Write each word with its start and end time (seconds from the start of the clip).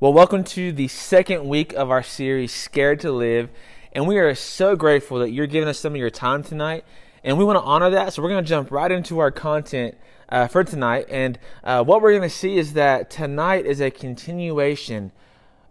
Well, 0.00 0.14
welcome 0.14 0.44
to 0.44 0.72
the 0.72 0.88
second 0.88 1.46
week 1.46 1.74
of 1.74 1.90
our 1.90 2.02
series, 2.02 2.52
Scared 2.52 3.00
to 3.00 3.12
Live. 3.12 3.50
And 3.92 4.08
we 4.08 4.16
are 4.16 4.34
so 4.34 4.74
grateful 4.74 5.18
that 5.18 5.28
you're 5.28 5.46
giving 5.46 5.68
us 5.68 5.78
some 5.78 5.92
of 5.92 5.98
your 5.98 6.08
time 6.08 6.42
tonight. 6.42 6.86
And 7.22 7.36
we 7.36 7.44
want 7.44 7.58
to 7.58 7.62
honor 7.62 7.90
that. 7.90 8.14
So 8.14 8.22
we're 8.22 8.30
going 8.30 8.42
to 8.42 8.48
jump 8.48 8.70
right 8.70 8.90
into 8.90 9.18
our 9.18 9.30
content 9.30 9.98
uh, 10.30 10.46
for 10.46 10.64
tonight. 10.64 11.04
And 11.10 11.38
uh, 11.62 11.84
what 11.84 12.00
we're 12.00 12.12
going 12.12 12.22
to 12.22 12.34
see 12.34 12.56
is 12.56 12.72
that 12.72 13.10
tonight 13.10 13.66
is 13.66 13.82
a 13.82 13.90
continuation 13.90 15.12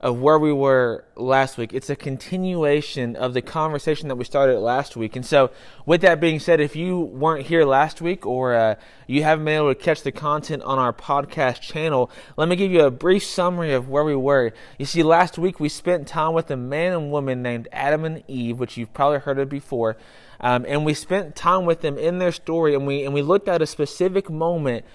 of 0.02 0.22
where 0.22 0.40
we 0.40 0.54
were 0.54 1.04
last 1.18 1.58
week. 1.58 1.74
It's 1.74 1.90
a 1.90 1.96
continuation 1.96 3.18
of 3.18 3.34
the 3.34 3.42
conversation 3.42 4.08
that 4.08 4.16
we 4.16 4.24
started 4.24 4.60
last 4.60 4.96
week. 4.96 5.18
And 5.18 5.26
so, 5.26 5.52
with 5.86 6.02
that 6.02 6.22
being 6.22 6.40
said, 6.40 6.62
if 6.62 6.76
you 6.76 7.00
weren't 7.00 7.48
here 7.48 7.66
last 7.66 8.02
week 8.02 8.26
or 8.26 8.56
uh, 8.56 8.76
you 9.08 9.24
haven't 9.24 9.44
been 9.44 9.58
able 9.58 9.74
to 9.74 9.80
catch 9.80 10.04
the 10.04 10.14
content 10.14 10.64
on 10.64 10.80
our 10.80 10.94
podcast 10.94 11.60
channel, 11.60 12.10
let 12.38 12.48
me 12.48 12.56
give 12.56 12.72
you 12.72 12.84
a 12.84 12.92
brief 12.92 13.26
summary 13.26 13.74
of 13.74 13.90
where 13.90 14.06
we 14.06 14.16
were. 14.16 14.54
You 14.78 14.86
see, 14.86 15.04
last 15.04 15.38
week 15.38 15.60
we 15.60 15.68
spent 15.68 16.08
time 16.08 16.34
with 16.34 16.50
a 16.50 16.58
man 16.58 16.94
and 16.94 17.12
woman 17.12 17.42
named 17.42 17.68
Adam 17.74 18.06
and 18.06 18.24
Eve, 18.30 18.58
which 18.58 18.78
you've 18.78 18.94
probably 18.94 19.20
heard 19.20 19.38
of 19.38 19.50
before. 19.50 19.98
Um, 20.40 20.66
and 20.66 20.86
we 20.86 20.94
spent 20.94 21.36
time 21.36 21.66
with 21.66 21.82
them 21.82 21.98
in 21.98 22.20
their 22.20 22.32
story, 22.32 22.74
and 22.74 22.88
we 22.88 23.04
and 23.04 23.14
we 23.14 23.22
looked 23.22 23.50
at 23.50 23.62
a 23.62 23.68
specific 23.68 24.30
moment 24.30 24.86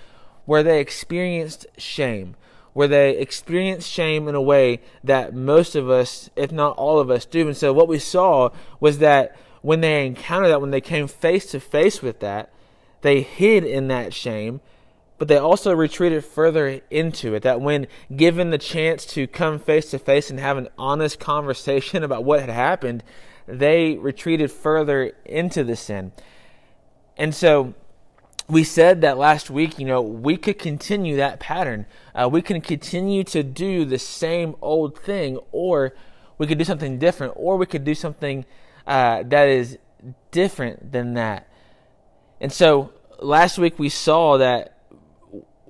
where 0.47 0.63
they 0.63 0.81
experienced 0.81 1.67
shame 1.77 2.37
where 2.75 2.89
they 2.89 3.17
experience 3.17 3.87
shame 3.87 4.29
in 4.29 4.35
a 4.35 4.43
way 4.43 4.81
that 5.03 5.33
most 5.33 5.75
of 5.75 5.89
us, 5.89 6.29
if 6.37 6.53
not 6.53 6.77
all 6.77 6.99
of 6.99 7.11
us, 7.11 7.25
do. 7.25 7.47
And 7.47 7.57
so 7.57 7.73
what 7.73 7.89
we 7.89 7.99
saw 7.99 8.51
was 8.81 8.99
that 8.99 9.35
when 9.63 9.81
they 9.81 10.05
encountered 10.05 10.49
that, 10.49 10.61
when 10.61 10.73
they 10.73 10.81
came 10.81 11.07
face 11.07 11.47
to 11.53 11.61
face 11.61 12.03
with 12.03 12.21
that, 12.21 12.53
they 13.01 13.23
hid 13.23 13.65
in 13.65 13.89
that 13.89 14.13
shame, 14.13 14.61
but 15.19 15.29
they 15.29 15.37
also 15.37 15.73
retreated 15.73 16.25
further 16.25 16.81
into 16.91 17.35
it. 17.35 17.45
That 17.45 17.61
when 17.61 17.87
given 18.15 18.51
the 18.51 18.59
chance 18.59 19.07
to 19.07 19.27
come 19.27 19.59
face 19.59 19.91
to 19.93 19.99
face 19.99 20.29
and 20.29 20.41
have 20.41 20.59
an 20.59 20.69
honest 20.77 21.21
conversation 21.21 22.03
about 22.05 22.25
what 22.25 22.41
had 22.41 22.51
happened, 22.51 23.05
they 23.47 23.97
retreated 23.97 24.51
further 24.51 25.13
into 25.25 25.63
the 25.63 25.77
sin. 25.77 26.13
And 27.17 27.35
so 27.35 27.75
we 28.49 28.63
said 28.65 29.01
that 29.01 29.17
last 29.17 29.51
week, 29.51 29.79
you 29.79 29.87
know, 29.87 30.03
we 30.03 30.37
could 30.37 30.59
continue 30.59 31.17
that 31.17 31.41
pattern. 31.41 31.87
Uh, 32.15 32.29
we 32.31 32.43
can 32.43 32.61
continue 32.61 33.25
to 33.25 33.43
do 33.43 33.85
the 33.85 33.99
same 33.99 34.55
old 34.61 34.99
thing, 34.99 35.39
or 35.51 35.95
we 36.37 36.47
could 36.47 36.59
do 36.59 36.65
something 36.65 36.99
different, 36.99 37.33
or 37.37 37.57
we 37.57 37.67
could 37.67 37.85
do 37.85 37.95
something 37.95 38.45
uh, 38.87 39.23
that 39.25 39.49
is 39.49 39.79
different 40.31 40.93
than 40.93 41.15
that. 41.15 41.49
And 42.41 42.53
so 42.53 42.93
last 43.21 43.57
week 43.57 43.79
we 43.79 43.89
saw 43.89 44.37
that 44.39 44.74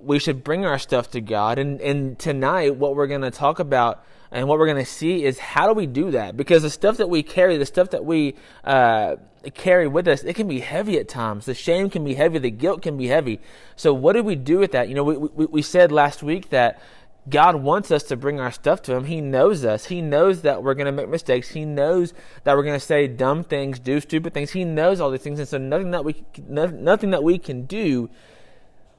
we 0.05 0.19
should 0.19 0.45
bring 0.45 0.65
our 0.65 0.79
stuff 0.79 1.11
to 1.13 1.21
God. 1.21 1.59
And, 1.59 1.81
and 1.81 2.19
tonight, 2.19 2.77
what 2.77 2.97
we're 2.97 3.07
going 3.07 3.23
to 3.23 3.31
talk 3.31 3.59
about 3.59 4.05
and 4.31 4.49
what 4.49 4.59
we're 4.59 4.67
going 4.67 4.85
to 4.85 4.91
see 4.91 5.25
is 5.25 5.39
how 5.39 5.69
do 5.69 5.75
we 5.75 5.87
do 5.87 6.11
that? 6.11 6.37
Because 6.37 6.63
the 6.63 6.71
stuff 6.71 6.97
that 6.97 7.09
we 7.09 7.23
carry, 7.23 7.57
the 7.57 7.67
stuff 7.67 7.91
that 7.91 8.05
we 8.05 8.35
uh, 8.65 9.17
carry 9.55 9.87
with 9.87 10.09
us, 10.09 10.25
it 10.25 10.35
can 10.35 10.49
be 10.49 10.61
heavy 10.61 10.99
at 10.99 11.09
times. 11.09 11.47
The 11.47 11.55
shame 11.55 11.89
can 11.89 12.03
be 12.05 12.15
heavy. 12.15 12.39
The 12.39 12.51
guilt 12.51 12.83
can 12.83 12.97
be 12.97 13.07
heavy. 13.07 13.41
So 13.77 13.95
what 13.95 14.15
do 14.15 14.25
we 14.25 14.35
do 14.35 14.59
with 14.59 14.73
that? 14.73 14.89
You 14.89 14.97
know, 14.97 15.05
we, 15.05 15.17
we, 15.17 15.47
we 15.47 15.63
said 15.63 15.93
last 15.93 16.23
week 16.23 16.51
that 16.51 16.81
God 17.29 17.57
wants 17.57 17.91
us 17.91 18.03
to 18.05 18.17
bring 18.17 18.41
our 18.41 18.51
stuff 18.51 18.83
to 18.83 18.95
Him. 18.95 19.05
He 19.05 19.21
knows 19.21 19.65
us. 19.65 19.87
He 19.87 20.03
knows 20.03 20.43
that 20.43 20.63
we're 20.63 20.75
going 20.75 20.87
to 20.87 20.93
make 20.93 21.09
mistakes. 21.09 21.51
He 21.51 21.65
knows 21.65 22.13
that 22.43 22.57
we're 22.57 22.65
going 22.65 22.79
to 22.79 22.85
say 22.85 23.07
dumb 23.07 23.45
things, 23.45 23.79
do 23.79 24.01
stupid 24.01 24.35
things. 24.35 24.51
He 24.51 24.65
knows 24.65 25.01
all 25.01 25.11
these 25.11 25.23
things, 25.23 25.39
and 25.39 25.49
so 25.49 25.59
nothing 25.59 25.93
that 25.93 26.05
we 26.05 26.25
nothing 26.47 27.11
that 27.11 27.23
we 27.23 27.39
can 27.39 27.65
do 27.65 28.11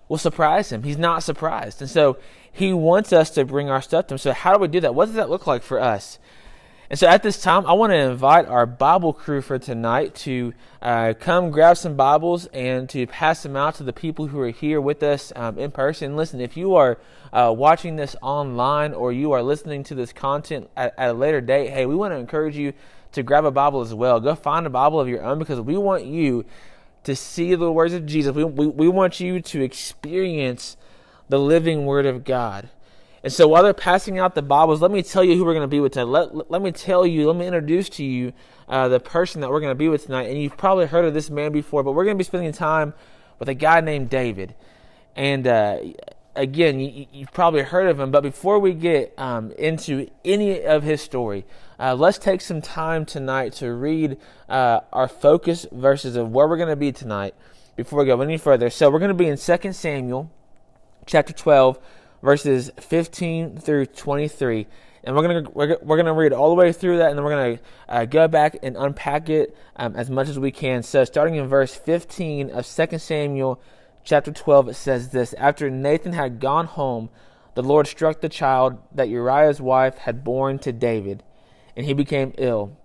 will 0.08 0.18
surprise 0.18 0.72
Him. 0.72 0.84
He's 0.84 0.98
not 0.98 1.24
surprised, 1.24 1.82
and 1.82 1.90
so 1.90 2.18
he 2.56 2.72
wants 2.72 3.12
us 3.12 3.32
to 3.32 3.44
bring 3.44 3.70
our 3.70 3.82
stuff 3.82 4.08
to 4.08 4.14
Him. 4.14 4.18
So, 4.18 4.32
how 4.32 4.54
do 4.54 4.60
we 4.60 4.70
do 4.70 4.80
that? 4.80 4.96
What 4.96 5.08
does 5.08 5.16
that 5.16 5.30
look 5.30 5.46
like 5.46 5.62
for 5.62 5.78
us? 5.78 6.20
And 6.90 6.98
so, 6.98 7.06
at 7.06 7.22
this 7.22 7.42
time, 7.42 7.66
I 7.66 7.74
want 7.74 7.92
to 7.92 7.98
invite 7.98 8.48
our 8.48 8.66
Bible 8.66 9.12
crew 9.12 9.42
for 9.42 9.60
tonight 9.60 10.16
to 10.16 10.54
uh, 10.82 11.16
come 11.20 11.52
grab 11.52 11.76
some 11.76 11.96
Bibles 11.96 12.46
and 12.54 12.88
to 12.92 13.08
pass 13.08 13.44
them 13.44 13.58
out 13.58 13.76
to 13.76 13.84
the 13.84 13.92
people 13.92 14.28
who 14.28 14.40
are 14.40 14.52
here 14.52 14.80
with 14.80 15.04
us 15.04 15.34
um, 15.36 15.60
in 15.60 15.72
person. 15.72 16.16
Listen, 16.16 16.40
if 16.40 16.56
you 16.56 16.76
are 16.76 16.98
uh, 17.34 17.54
watching 17.54 17.98
this 17.98 18.16
online 18.22 18.94
or 18.94 19.12
you 19.12 19.34
are 19.34 19.44
listening 19.44 19.84
to 19.84 19.96
this 19.96 20.14
content 20.14 20.70
at, 20.78 20.94
at 20.98 21.10
a 21.10 21.14
later 21.14 21.42
date, 21.42 21.72
hey, 21.72 21.86
we 21.86 21.96
want 21.96 22.14
to 22.14 22.18
encourage 22.18 22.56
you 22.56 22.72
to 23.12 23.22
grab 23.22 23.44
a 23.44 23.52
Bible 23.52 23.82
as 23.82 23.94
well. 23.94 24.22
Go 24.22 24.34
find 24.34 24.66
a 24.66 24.70
Bible 24.70 25.02
of 25.02 25.10
your 25.10 25.24
own 25.24 25.40
because 25.40 25.60
we 25.60 25.76
want 25.76 26.06
you 26.06 26.46
to 27.06 27.16
see 27.16 27.56
the 27.56 27.72
words 27.72 27.94
of 27.94 28.06
Jesus. 28.06 28.36
We, 28.36 28.44
we, 28.44 28.68
we 28.68 28.88
want 28.88 29.20
you 29.20 29.40
to 29.40 29.64
experience 29.64 30.76
the 31.30 31.40
living 31.40 31.86
Word 31.86 32.06
of 32.06 32.24
God. 32.24 32.70
And 33.24 33.34
so 33.34 33.48
while 33.48 33.64
they're 33.64 33.74
passing 33.74 34.20
out 34.20 34.36
the 34.36 34.44
Bibles, 34.44 34.82
let 34.82 34.92
me 34.92 35.02
tell 35.02 35.24
you 35.24 35.36
who 35.36 35.46
we're 35.46 35.54
going 35.54 35.64
to 35.64 35.68
be 35.68 35.80
with 35.80 35.94
tonight. 35.94 36.34
Let, 36.34 36.52
let, 36.52 36.62
me 36.62 36.72
tell 36.72 37.08
you, 37.08 37.28
let 37.28 37.36
me 37.36 37.48
introduce 37.48 37.90
to 37.90 38.04
you 38.04 38.34
uh, 38.68 38.88
the 38.88 39.00
person 39.00 39.42
that 39.42 39.50
we're 39.50 39.62
going 39.62 39.72
to 39.72 39.76
be 39.76 39.88
with 39.88 40.06
tonight. 40.06 40.30
And 40.30 40.40
you've 40.40 40.58
probably 40.58 40.86
heard 40.86 41.06
of 41.06 41.14
this 41.14 41.30
man 41.30 41.52
before, 41.52 41.82
but 41.82 41.94
we're 41.94 42.04
going 42.04 42.18
to 42.18 42.20
be 42.20 42.24
spending 42.24 42.52
time 42.52 42.94
with 43.40 43.50
a 43.50 43.56
guy 43.56 43.82
named 43.82 44.10
David. 44.10 44.54
And 45.16 45.48
uh, 45.48 45.80
again, 46.36 46.80
you, 46.80 47.08
have 47.20 47.34
probably 47.34 47.62
heard 47.62 47.88
of 47.88 48.00
him, 48.00 48.12
but 48.12 48.22
before 48.22 48.60
we 48.60 48.74
get 48.74 49.14
um, 49.18 49.52
into 49.52 50.08
any 50.24 50.64
of 50.64 50.84
his 50.84 51.02
story, 51.02 51.46
uh, 51.80 51.96
let's 51.96 52.18
take 52.18 52.42
some 52.42 52.62
time 52.62 53.06
tonight 53.06 53.54
to 53.54 53.74
read 53.74 54.18
uh, 54.50 54.82
our 54.94 55.08
focus 55.08 55.66
verses 55.72 56.16
of 56.16 56.32
where 56.32 56.48
we're 56.48 56.58
going 56.58 56.70
to 56.70 56.76
be 56.76 56.92
tonight 56.92 57.36
before 57.76 58.00
we 58.00 58.06
go 58.06 58.20
any 58.22 58.38
further. 58.38 58.70
So 58.70 58.90
we're 58.90 59.00
going 59.00 59.10
to 59.10 59.14
be 59.16 59.28
in 59.28 59.38
2 59.38 59.74
Samuel 59.74 60.32
chapter 61.06 61.34
12, 61.34 61.80
verses 62.22 62.72
15 62.80 63.58
through 63.58 63.88
23. 63.88 64.68
And 65.04 65.16
we're 65.16 65.22
gonna 65.22 65.50
we're, 65.54 65.78
we're 65.84 65.98
gonna 65.98 66.16
read 66.16 66.34
all 66.34 66.50
the 66.50 66.56
way 66.56 66.72
through 66.72 66.98
that, 66.98 67.10
and 67.10 67.18
then 67.18 67.24
we're 67.24 67.36
gonna 67.36 67.60
uh, 67.88 68.06
go 68.06 68.28
back 68.28 68.58
and 68.64 68.76
unpack 68.76 69.30
it 69.30 69.56
um, 69.76 69.96
as 69.96 70.10
much 70.10 70.30
as 70.30 70.40
we 70.40 70.50
can. 70.50 70.82
So, 70.82 71.04
starting 71.04 71.36
in 71.36 71.48
verse 71.48 71.76
15 71.76 72.50
of 72.50 72.66
2 72.66 72.98
Samuel 72.98 73.62
chapter 74.06 74.32
12, 74.32 74.70
it 74.70 74.74
says 74.76 75.10
this: 75.10 75.34
After 75.34 75.70
Nathan 75.70 76.14
had 76.14 76.40
gone 76.40 76.68
home, 76.68 77.10
the 77.56 77.64
Lord 77.64 77.88
struck 77.88 78.22
the 78.22 78.30
child 78.30 78.78
that 78.94 79.10
Uriah's 79.10 79.60
wife 79.60 79.98
had 80.00 80.24
borne 80.24 80.60
to 80.60 80.72
David, 80.72 81.24
and 81.76 81.86
he 81.86 81.94
became 81.94 82.34
ill. 82.38 82.78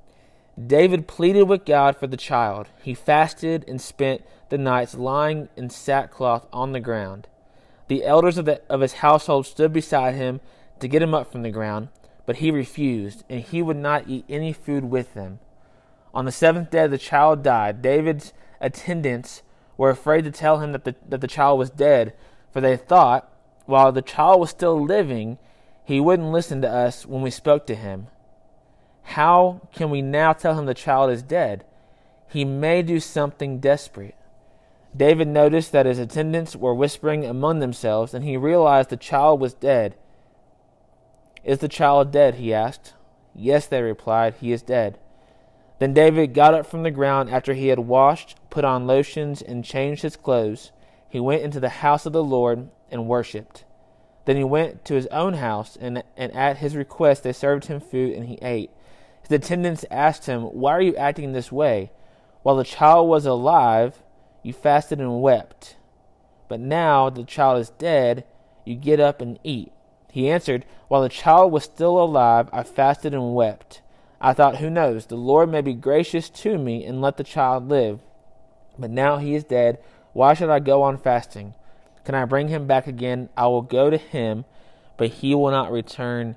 David 0.66 1.06
pleaded 1.06 1.44
with 1.44 1.64
God 1.64 1.96
for 1.96 2.06
the 2.06 2.16
child. 2.16 2.68
He 2.82 2.94
fasted 2.94 3.64
and 3.68 3.80
spent 3.80 4.22
the 4.48 4.58
nights 4.58 4.94
lying 4.94 5.48
in 5.56 5.70
sackcloth 5.70 6.46
on 6.52 6.72
the 6.72 6.80
ground. 6.80 7.28
The 7.88 8.04
elders 8.04 8.38
of, 8.38 8.44
the, 8.44 8.62
of 8.68 8.80
his 8.80 8.94
household 8.94 9.46
stood 9.46 9.72
beside 9.72 10.14
him 10.14 10.40
to 10.80 10.88
get 10.88 11.02
him 11.02 11.14
up 11.14 11.30
from 11.30 11.42
the 11.42 11.50
ground, 11.50 11.88
but 12.26 12.36
he 12.36 12.50
refused, 12.50 13.24
and 13.28 13.40
he 13.40 13.62
would 13.62 13.76
not 13.76 14.08
eat 14.08 14.24
any 14.28 14.52
food 14.52 14.84
with 14.84 15.14
them. 15.14 15.40
On 16.12 16.24
the 16.24 16.32
seventh 16.32 16.70
day, 16.70 16.86
the 16.86 16.98
child 16.98 17.42
died. 17.42 17.82
David's 17.82 18.32
attendants 18.60 19.42
were 19.80 19.88
afraid 19.88 20.24
to 20.24 20.30
tell 20.30 20.58
him 20.58 20.72
that 20.72 20.84
the, 20.84 20.94
that 21.08 21.22
the 21.22 21.26
child 21.26 21.58
was 21.58 21.70
dead, 21.70 22.12
for 22.52 22.60
they 22.60 22.76
thought, 22.76 23.32
while 23.64 23.90
the 23.90 24.02
child 24.02 24.38
was 24.38 24.50
still 24.50 24.78
living, 24.78 25.38
he 25.86 25.98
wouldn't 25.98 26.30
listen 26.30 26.60
to 26.60 26.70
us 26.70 27.06
when 27.06 27.22
we 27.22 27.30
spoke 27.30 27.66
to 27.66 27.74
him. 27.74 28.08
How 29.04 29.62
can 29.72 29.88
we 29.88 30.02
now 30.02 30.34
tell 30.34 30.58
him 30.58 30.66
the 30.66 30.74
child 30.74 31.10
is 31.10 31.22
dead? 31.22 31.64
He 32.28 32.44
may 32.44 32.82
do 32.82 33.00
something 33.00 33.58
desperate. 33.58 34.16
David 34.94 35.28
noticed 35.28 35.72
that 35.72 35.86
his 35.86 35.98
attendants 35.98 36.54
were 36.54 36.74
whispering 36.74 37.24
among 37.24 37.60
themselves, 37.60 38.12
and 38.12 38.22
he 38.22 38.36
realized 38.36 38.90
the 38.90 38.98
child 38.98 39.40
was 39.40 39.54
dead. 39.54 39.96
Is 41.42 41.60
the 41.60 41.68
child 41.68 42.12
dead? 42.12 42.34
he 42.34 42.52
asked. 42.52 42.92
Yes, 43.34 43.66
they 43.66 43.80
replied, 43.80 44.34
he 44.42 44.52
is 44.52 44.60
dead. 44.60 44.98
Then 45.80 45.94
David 45.94 46.34
got 46.34 46.52
up 46.52 46.66
from 46.66 46.82
the 46.82 46.90
ground 46.90 47.30
after 47.30 47.54
he 47.54 47.68
had 47.68 47.78
washed, 47.78 48.36
put 48.50 48.66
on 48.66 48.86
lotions, 48.86 49.40
and 49.40 49.64
changed 49.64 50.02
his 50.02 50.14
clothes. 50.14 50.72
He 51.08 51.18
went 51.18 51.42
into 51.42 51.58
the 51.58 51.70
house 51.70 52.04
of 52.04 52.12
the 52.12 52.22
Lord 52.22 52.68
and 52.90 53.08
worshipped. 53.08 53.64
Then 54.26 54.36
he 54.36 54.44
went 54.44 54.84
to 54.84 54.94
his 54.94 55.06
own 55.06 55.34
house, 55.34 55.78
and, 55.80 56.04
and 56.18 56.32
at 56.36 56.58
his 56.58 56.76
request 56.76 57.22
they 57.22 57.32
served 57.32 57.64
him 57.64 57.80
food, 57.80 58.14
and 58.14 58.26
he 58.26 58.38
ate. 58.42 58.70
His 59.22 59.32
attendants 59.32 59.86
asked 59.90 60.26
him, 60.26 60.42
Why 60.42 60.72
are 60.72 60.82
you 60.82 60.94
acting 60.96 61.32
this 61.32 61.50
way? 61.50 61.90
While 62.42 62.56
the 62.56 62.64
child 62.64 63.08
was 63.08 63.24
alive, 63.24 64.02
you 64.42 64.52
fasted 64.52 65.00
and 65.00 65.22
wept. 65.22 65.76
But 66.46 66.60
now 66.60 67.08
the 67.08 67.24
child 67.24 67.58
is 67.58 67.70
dead, 67.70 68.24
you 68.66 68.76
get 68.76 69.00
up 69.00 69.22
and 69.22 69.38
eat. 69.42 69.72
He 70.12 70.28
answered, 70.28 70.66
While 70.88 71.00
the 71.00 71.08
child 71.08 71.52
was 71.52 71.64
still 71.64 71.98
alive, 71.98 72.50
I 72.52 72.64
fasted 72.64 73.14
and 73.14 73.34
wept. 73.34 73.80
I 74.20 74.32
thought, 74.32 74.56
Who 74.56 74.70
knows? 74.70 75.06
The 75.06 75.16
Lord 75.16 75.50
may 75.50 75.60
be 75.60 75.74
gracious 75.74 76.28
to 76.30 76.58
me 76.58 76.84
and 76.84 77.00
let 77.00 77.16
the 77.16 77.24
child 77.24 77.68
live. 77.68 78.00
But 78.78 78.90
now 78.90 79.18
he 79.18 79.34
is 79.34 79.44
dead. 79.44 79.78
Why 80.12 80.34
should 80.34 80.50
I 80.50 80.58
go 80.58 80.82
on 80.82 80.98
fasting? 80.98 81.54
Can 82.04 82.14
I 82.14 82.24
bring 82.24 82.48
him 82.48 82.66
back 82.66 82.86
again? 82.86 83.28
I 83.36 83.46
will 83.46 83.62
go 83.62 83.90
to 83.90 83.96
him, 83.96 84.44
but 84.96 85.08
he 85.08 85.34
will 85.34 85.50
not 85.50 85.70
return 85.70 86.36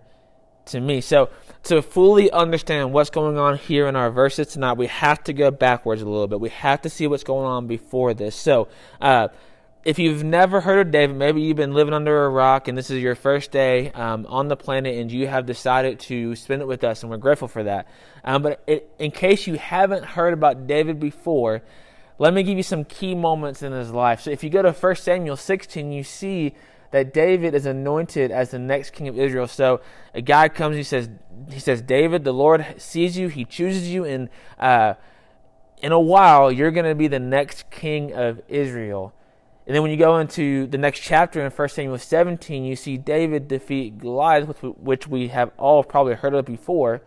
to 0.65 0.79
me. 0.79 1.01
So, 1.01 1.29
to 1.63 1.81
fully 1.81 2.31
understand 2.31 2.93
what's 2.93 3.09
going 3.09 3.37
on 3.37 3.57
here 3.57 3.87
in 3.87 3.95
our 3.95 4.11
verses 4.11 4.47
tonight, 4.47 4.73
we 4.73 4.87
have 4.87 5.23
to 5.25 5.33
go 5.33 5.51
backwards 5.51 6.01
a 6.01 6.05
little 6.05 6.27
bit. 6.27 6.39
We 6.39 6.49
have 6.49 6.81
to 6.81 6.89
see 6.89 7.07
what's 7.07 7.23
going 7.23 7.45
on 7.45 7.67
before 7.67 8.13
this. 8.13 8.35
So, 8.35 8.67
uh, 9.01 9.29
if 9.83 9.99
you've 9.99 10.23
never 10.23 10.61
heard 10.61 10.85
of 10.85 10.91
David, 10.91 11.17
maybe 11.17 11.41
you've 11.41 11.57
been 11.57 11.73
living 11.73 11.93
under 11.93 12.25
a 12.25 12.29
rock 12.29 12.67
and 12.67 12.77
this 12.77 12.89
is 12.89 13.01
your 13.01 13.15
first 13.15 13.51
day 13.51 13.91
um, 13.91 14.25
on 14.29 14.47
the 14.47 14.55
planet 14.55 14.97
and 14.97 15.11
you 15.11 15.27
have 15.27 15.45
decided 15.45 15.99
to 15.99 16.35
spend 16.35 16.61
it 16.61 16.67
with 16.67 16.83
us, 16.83 17.03
and 17.03 17.09
we're 17.09 17.17
grateful 17.17 17.49
for 17.49 17.63
that. 17.63 17.87
Um, 18.23 18.43
but 18.43 18.63
it, 18.65 18.89
in 18.97 19.11
case 19.11 19.45
you 19.45 19.55
haven't 19.55 20.05
heard 20.05 20.33
about 20.33 20.67
David 20.67 20.99
before, 20.99 21.61
let 22.17 22.33
me 22.33 22.43
give 22.43 22.55
you 22.55 22.63
some 22.63 22.85
key 22.85 23.13
moments 23.13 23.61
in 23.61 23.73
his 23.73 23.91
life. 23.91 24.21
So 24.21 24.31
if 24.31 24.43
you 24.43 24.49
go 24.49 24.61
to 24.61 24.71
1 24.71 24.95
Samuel 24.95 25.35
16, 25.35 25.91
you 25.91 26.03
see 26.03 26.53
that 26.91 27.13
David 27.13 27.53
is 27.53 27.65
anointed 27.65 28.31
as 28.31 28.51
the 28.51 28.59
next 28.59 28.91
king 28.91 29.09
of 29.09 29.19
Israel. 29.19 29.47
So 29.47 29.81
a 30.13 30.21
guy 30.21 30.47
comes, 30.47 30.77
he 30.77 30.83
says, 30.83 31.09
he 31.49 31.59
says, 31.59 31.81
David, 31.81 32.23
the 32.23 32.33
Lord 32.33 32.75
sees 32.77 33.17
you, 33.17 33.27
he 33.27 33.43
chooses 33.43 33.89
you, 33.89 34.05
and 34.05 34.29
uh, 34.59 34.93
in 35.79 35.91
a 35.91 35.99
while 35.99 36.51
you're 36.51 36.71
going 36.71 36.85
to 36.85 36.95
be 36.95 37.07
the 37.07 37.19
next 37.19 37.69
king 37.69 38.13
of 38.13 38.41
Israel. 38.47 39.13
And 39.65 39.73
then 39.73 39.81
when 39.81 39.91
you 39.91 39.97
go 39.97 40.17
into 40.17 40.67
the 40.67 40.77
next 40.77 40.99
chapter 40.99 41.43
in 41.43 41.49
1 41.49 41.69
Samuel 41.69 41.97
17, 41.97 42.65
you 42.65 42.75
see 42.75 42.97
David 42.97 43.47
defeat 43.47 43.97
Goliath, 43.97 44.61
which 44.61 45.07
we 45.07 45.29
have 45.29 45.51
all 45.57 45.83
probably 45.83 46.15
heard 46.15 46.33
of 46.33 46.45
before. 46.45 47.01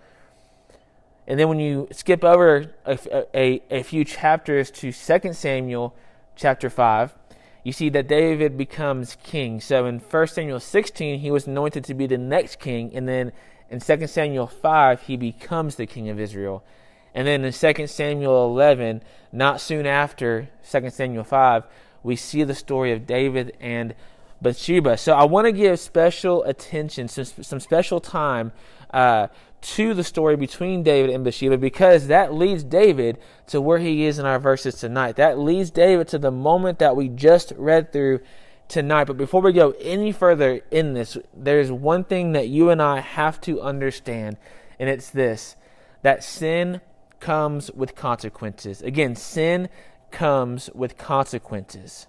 And 1.26 1.38
then 1.38 1.48
when 1.48 1.58
you 1.58 1.88
skip 1.90 2.24
over 2.24 2.72
a, 2.86 2.98
a, 3.34 3.62
a 3.70 3.82
few 3.82 4.04
chapters 4.04 4.70
to 4.70 4.92
2 4.92 5.32
Samuel 5.32 5.94
chapter 6.34 6.70
5, 6.70 7.14
you 7.62 7.72
see 7.72 7.88
that 7.90 8.08
David 8.08 8.56
becomes 8.56 9.16
king. 9.22 9.60
So 9.60 9.86
in 9.86 9.98
1 9.98 10.26
Samuel 10.28 10.60
16, 10.60 11.18
he 11.18 11.30
was 11.30 11.46
anointed 11.46 11.84
to 11.84 11.94
be 11.94 12.06
the 12.06 12.16
next 12.16 12.58
king. 12.60 12.92
And 12.94 13.08
then 13.08 13.32
in 13.68 13.80
2 13.80 14.06
Samuel 14.06 14.46
5, 14.46 15.02
he 15.02 15.16
becomes 15.16 15.74
the 15.74 15.86
king 15.86 16.08
of 16.08 16.20
Israel. 16.20 16.64
And 17.12 17.26
then 17.26 17.44
in 17.44 17.52
2 17.52 17.86
Samuel 17.88 18.46
11, 18.46 19.02
not 19.32 19.60
soon 19.60 19.84
after 19.84 20.48
2 20.70 20.90
Samuel 20.90 21.24
5, 21.24 21.64
we 22.06 22.16
see 22.16 22.44
the 22.44 22.54
story 22.54 22.92
of 22.92 23.06
David 23.06 23.56
and 23.60 23.94
Bathsheba. 24.40 24.96
So 24.96 25.12
I 25.14 25.24
want 25.24 25.46
to 25.46 25.52
give 25.52 25.78
special 25.80 26.44
attention, 26.44 27.08
some, 27.08 27.24
some 27.24 27.60
special 27.60 28.00
time 28.00 28.52
uh, 28.90 29.26
to 29.60 29.94
the 29.94 30.04
story 30.04 30.36
between 30.36 30.82
David 30.82 31.10
and 31.10 31.24
Bathsheba 31.24 31.58
because 31.58 32.06
that 32.06 32.32
leads 32.32 32.62
David 32.62 33.18
to 33.48 33.60
where 33.60 33.78
he 33.78 34.04
is 34.04 34.18
in 34.18 34.26
our 34.26 34.38
verses 34.38 34.76
tonight. 34.76 35.16
That 35.16 35.38
leads 35.38 35.70
David 35.70 36.08
to 36.08 36.18
the 36.18 36.30
moment 36.30 36.78
that 36.78 36.94
we 36.94 37.08
just 37.08 37.52
read 37.56 37.92
through 37.92 38.20
tonight. 38.68 39.04
But 39.04 39.16
before 39.16 39.40
we 39.40 39.52
go 39.52 39.74
any 39.80 40.12
further 40.12 40.60
in 40.70 40.94
this, 40.94 41.18
there's 41.34 41.72
one 41.72 42.04
thing 42.04 42.32
that 42.32 42.48
you 42.48 42.70
and 42.70 42.80
I 42.80 43.00
have 43.00 43.40
to 43.42 43.60
understand, 43.60 44.36
and 44.78 44.88
it's 44.88 45.10
this 45.10 45.56
that 46.02 46.22
sin 46.22 46.80
comes 47.18 47.70
with 47.72 47.96
consequences. 47.96 48.82
Again, 48.82 49.16
sin 49.16 49.68
comes 50.16 50.70
with 50.74 50.96
consequences. 50.96 52.06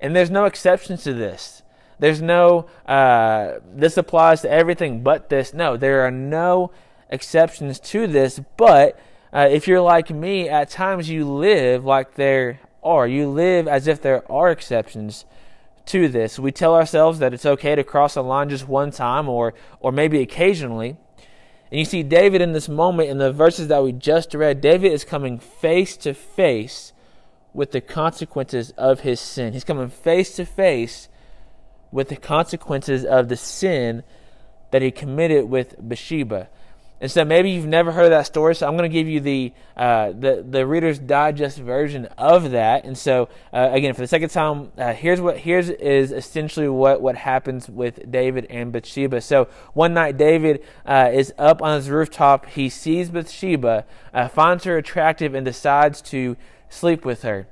And 0.00 0.14
there's 0.14 0.30
no 0.30 0.44
exceptions 0.44 1.04
to 1.04 1.14
this. 1.14 1.62
There's 2.00 2.20
no, 2.20 2.66
uh, 2.84 3.60
this 3.72 3.96
applies 3.96 4.42
to 4.42 4.50
everything 4.50 5.04
but 5.04 5.28
this. 5.28 5.54
No, 5.54 5.76
there 5.76 6.04
are 6.04 6.10
no 6.10 6.72
exceptions 7.08 7.78
to 7.78 8.08
this. 8.08 8.40
But 8.56 8.98
uh, 9.32 9.46
if 9.48 9.68
you're 9.68 9.80
like 9.80 10.10
me, 10.10 10.48
at 10.48 10.68
times 10.68 11.08
you 11.08 11.24
live 11.30 11.84
like 11.84 12.16
there 12.16 12.58
are. 12.82 13.06
You 13.06 13.28
live 13.28 13.68
as 13.68 13.86
if 13.86 14.02
there 14.02 14.30
are 14.30 14.50
exceptions 14.50 15.26
to 15.86 16.08
this. 16.08 16.40
We 16.40 16.50
tell 16.50 16.74
ourselves 16.74 17.20
that 17.20 17.32
it's 17.32 17.46
okay 17.46 17.76
to 17.76 17.84
cross 17.84 18.16
a 18.16 18.20
line 18.22 18.48
just 18.48 18.66
one 18.66 18.90
time 18.90 19.28
or, 19.28 19.54
or 19.78 19.92
maybe 19.92 20.20
occasionally. 20.20 20.96
And 21.70 21.78
you 21.78 21.84
see 21.84 22.02
David 22.02 22.42
in 22.42 22.52
this 22.52 22.68
moment 22.68 23.10
in 23.10 23.18
the 23.18 23.32
verses 23.32 23.68
that 23.68 23.84
we 23.84 23.92
just 23.92 24.34
read, 24.34 24.60
David 24.60 24.90
is 24.90 25.04
coming 25.04 25.38
face 25.38 25.96
to 25.98 26.12
face 26.14 26.92
with 27.56 27.72
the 27.72 27.80
consequences 27.80 28.70
of 28.76 29.00
his 29.00 29.18
sin. 29.18 29.54
He's 29.54 29.64
coming 29.64 29.88
face 29.88 30.36
to 30.36 30.44
face 30.44 31.08
with 31.90 32.10
the 32.10 32.16
consequences 32.16 33.04
of 33.04 33.28
the 33.28 33.36
sin 33.36 34.04
that 34.70 34.82
he 34.82 34.90
committed 34.90 35.48
with 35.48 35.74
Bathsheba. 35.80 36.48
And 36.98 37.10
so 37.10 37.26
maybe 37.26 37.50
you've 37.50 37.66
never 37.66 37.92
heard 37.92 38.10
that 38.10 38.24
story, 38.24 38.54
so 38.54 38.66
I'm 38.66 38.76
going 38.76 38.90
to 38.90 38.92
give 38.92 39.06
you 39.06 39.20
the 39.20 39.52
uh, 39.76 40.12
the 40.12 40.44
the 40.48 40.66
Reader's 40.66 40.98
Digest 40.98 41.58
version 41.58 42.06
of 42.16 42.52
that. 42.52 42.84
And 42.84 42.96
so 42.96 43.28
uh, 43.52 43.68
again, 43.72 43.92
for 43.92 44.00
the 44.00 44.06
second 44.06 44.30
time, 44.30 44.72
uh, 44.78 44.94
here's 44.94 45.20
what 45.20 45.36
here's 45.36 45.68
is 45.68 46.10
essentially 46.10 46.70
what 46.70 47.02
what 47.02 47.16
happens 47.16 47.68
with 47.68 48.10
David 48.10 48.46
and 48.48 48.72
Bathsheba. 48.72 49.20
So 49.20 49.48
one 49.74 49.92
night, 49.92 50.16
David 50.16 50.64
uh, 50.86 51.10
is 51.12 51.34
up 51.36 51.60
on 51.60 51.76
his 51.76 51.90
rooftop. 51.90 52.46
He 52.46 52.70
sees 52.70 53.10
Bathsheba, 53.10 53.84
uh, 54.14 54.28
finds 54.28 54.64
her 54.64 54.78
attractive, 54.78 55.34
and 55.34 55.44
decides 55.44 56.00
to 56.02 56.34
sleep 56.68 57.04
with 57.04 57.22
her. 57.22 57.46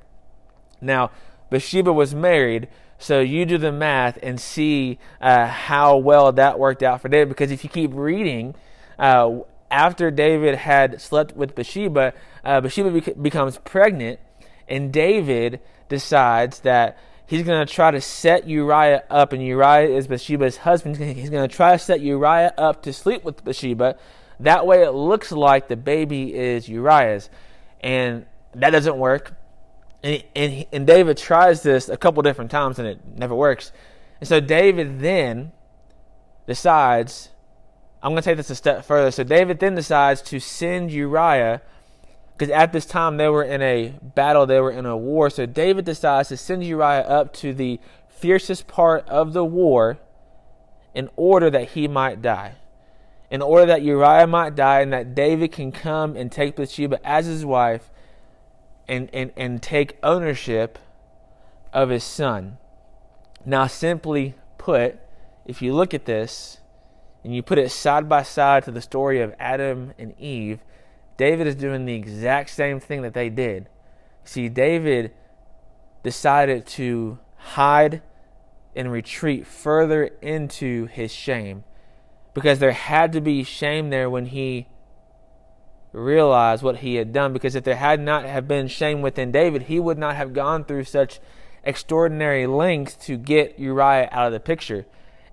Now, 0.81 1.11
Bathsheba 1.49 1.91
was 1.91 2.13
married, 2.13 2.67
so 2.97 3.19
you 3.19 3.45
do 3.45 3.57
the 3.57 3.71
math 3.71 4.17
and 4.21 4.39
see 4.39 4.99
uh, 5.21 5.47
how 5.47 5.97
well 5.97 6.31
that 6.31 6.59
worked 6.59 6.83
out 6.83 7.01
for 7.01 7.09
David. 7.09 7.29
Because 7.29 7.51
if 7.51 7.63
you 7.63 7.69
keep 7.69 7.91
reading, 7.93 8.55
uh, 8.97 9.39
after 9.69 10.11
David 10.11 10.55
had 10.55 11.01
slept 11.01 11.35
with 11.35 11.55
Bathsheba, 11.55 12.13
uh, 12.43 12.61
Bathsheba 12.61 12.91
bec- 12.91 13.21
becomes 13.21 13.57
pregnant, 13.59 14.19
and 14.67 14.91
David 14.91 15.59
decides 15.89 16.61
that 16.61 16.97
he's 17.27 17.43
going 17.43 17.65
to 17.65 17.71
try 17.71 17.91
to 17.91 18.01
set 18.01 18.47
Uriah 18.47 19.03
up, 19.09 19.33
and 19.33 19.43
Uriah 19.43 19.95
is 19.95 20.07
Bathsheba's 20.07 20.57
husband. 20.57 20.97
He's 20.97 21.29
going 21.29 21.47
to 21.47 21.55
try 21.55 21.73
to 21.73 21.79
set 21.79 22.01
Uriah 22.01 22.53
up 22.57 22.83
to 22.83 22.93
sleep 22.93 23.23
with 23.23 23.43
Bathsheba. 23.43 23.97
That 24.39 24.65
way, 24.65 24.83
it 24.83 24.91
looks 24.91 25.31
like 25.31 25.67
the 25.67 25.77
baby 25.77 26.33
is 26.35 26.67
Uriah's, 26.67 27.29
and 27.81 28.25
that 28.55 28.71
doesn't 28.71 28.97
work. 28.97 29.33
And, 30.03 30.23
and, 30.35 30.65
and 30.71 30.87
David 30.87 31.17
tries 31.17 31.63
this 31.63 31.89
a 31.89 31.97
couple 31.97 32.21
different 32.23 32.51
times, 32.51 32.79
and 32.79 32.87
it 32.87 32.99
never 33.17 33.35
works. 33.35 33.71
And 34.19 34.27
so 34.27 34.39
David 34.39 34.99
then 34.99 35.51
decides 36.47 37.29
I'm 38.05 38.11
going 38.11 38.21
to 38.21 38.29
take 38.29 38.37
this 38.37 38.51
a 38.51 38.55
step 38.55 38.85
further. 38.85 39.09
So 39.09 39.23
David 39.23 39.59
then 39.59 39.73
decides 39.73 40.21
to 40.23 40.39
send 40.39 40.91
Uriah, 40.91 41.63
because 42.37 42.51
at 42.51 42.71
this 42.71 42.85
time 42.85 43.17
they 43.17 43.29
were 43.29 43.43
in 43.43 43.63
a 43.63 43.95
battle, 43.99 44.45
they 44.45 44.59
were 44.59 44.69
in 44.69 44.85
a 44.85 44.95
war. 44.95 45.31
So 45.31 45.47
David 45.47 45.85
decides 45.85 46.29
to 46.29 46.37
send 46.37 46.63
Uriah 46.63 47.01
up 47.01 47.33
to 47.37 47.51
the 47.51 47.79
fiercest 48.07 48.67
part 48.67 49.09
of 49.09 49.33
the 49.33 49.43
war 49.43 49.97
in 50.93 51.09
order 51.15 51.49
that 51.49 51.69
he 51.69 51.87
might 51.87 52.21
die. 52.21 52.53
In 53.31 53.41
order 53.41 53.65
that 53.65 53.81
Uriah 53.81 54.27
might 54.27 54.53
die 54.53 54.81
and 54.81 54.93
that 54.93 55.15
David 55.15 55.51
can 55.51 55.71
come 55.71 56.15
and 56.15 56.31
take 56.31 56.55
Bathsheba 56.55 56.99
as 57.03 57.25
his 57.25 57.43
wife 57.43 57.89
and, 58.87 59.09
and, 59.13 59.31
and 59.35 59.61
take 59.61 59.97
ownership 60.03 60.79
of 61.73 61.89
his 61.89 62.03
son. 62.03 62.57
Now, 63.45 63.67
simply 63.67 64.35
put, 64.57 64.99
if 65.45 65.61
you 65.61 65.73
look 65.73 65.93
at 65.93 66.05
this, 66.05 66.59
and 67.23 67.35
you 67.35 67.41
put 67.41 67.57
it 67.57 67.71
side 67.71 68.07
by 68.07 68.23
side 68.23 68.63
to 68.65 68.71
the 68.71 68.81
story 68.81 69.19
of 69.19 69.33
Adam 69.39 69.93
and 69.97 70.13
Eve, 70.19 70.59
David 71.17 71.47
is 71.47 71.55
doing 71.55 71.85
the 71.85 71.95
exact 71.95 72.49
same 72.49 72.79
thing 72.79 73.01
that 73.01 73.13
they 73.13 73.29
did. 73.29 73.67
See, 74.23 74.49
David 74.49 75.11
decided 76.03 76.65
to 76.67 77.19
hide 77.37 78.01
and 78.75 78.91
retreat 78.91 79.47
further 79.47 80.11
into 80.21 80.85
his 80.87 81.11
shame 81.11 81.63
because 82.33 82.59
there 82.59 82.73
had 82.73 83.13
to 83.13 83.21
be 83.21 83.43
shame 83.43 83.89
there 83.89 84.09
when 84.09 84.27
he 84.27 84.67
realized 85.95 86.61
what 86.61 86.77
he 86.77 86.95
had 86.95 87.13
done 87.13 87.33
because 87.33 87.55
if 87.55 87.63
there 87.63 87.75
had 87.75 87.99
not 87.99 88.25
have 88.25 88.47
been 88.47 88.67
shame 88.67 89.01
within 89.01 89.31
David 89.31 89.63
he 89.63 89.79
would 89.79 89.97
not 89.97 90.15
have 90.15 90.33
gone 90.33 90.65
through 90.65 90.83
such 90.83 91.19
extraordinary 91.63 92.45
lengths 92.45 92.95
to 92.95 93.17
get 93.17 93.57
Uriah 93.57 94.09
out 94.11 94.27
of 94.27 94.33
the 94.33 94.39
picture 94.39 94.85